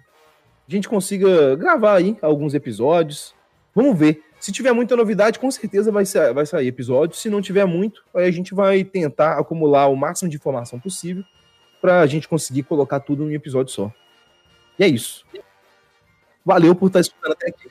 [0.72, 3.34] a gente consiga gravar aí alguns episódios.
[3.74, 4.22] Vamos ver.
[4.40, 6.04] Se tiver muita novidade, com certeza vai,
[6.34, 7.16] vai sair episódio.
[7.16, 11.24] Se não tiver muito, aí a gente vai tentar acumular o máximo de informação possível
[11.80, 13.92] para a gente conseguir colocar tudo em um episódio só.
[14.78, 15.24] E é isso.
[16.44, 17.68] Valeu por estar escutando até aqui.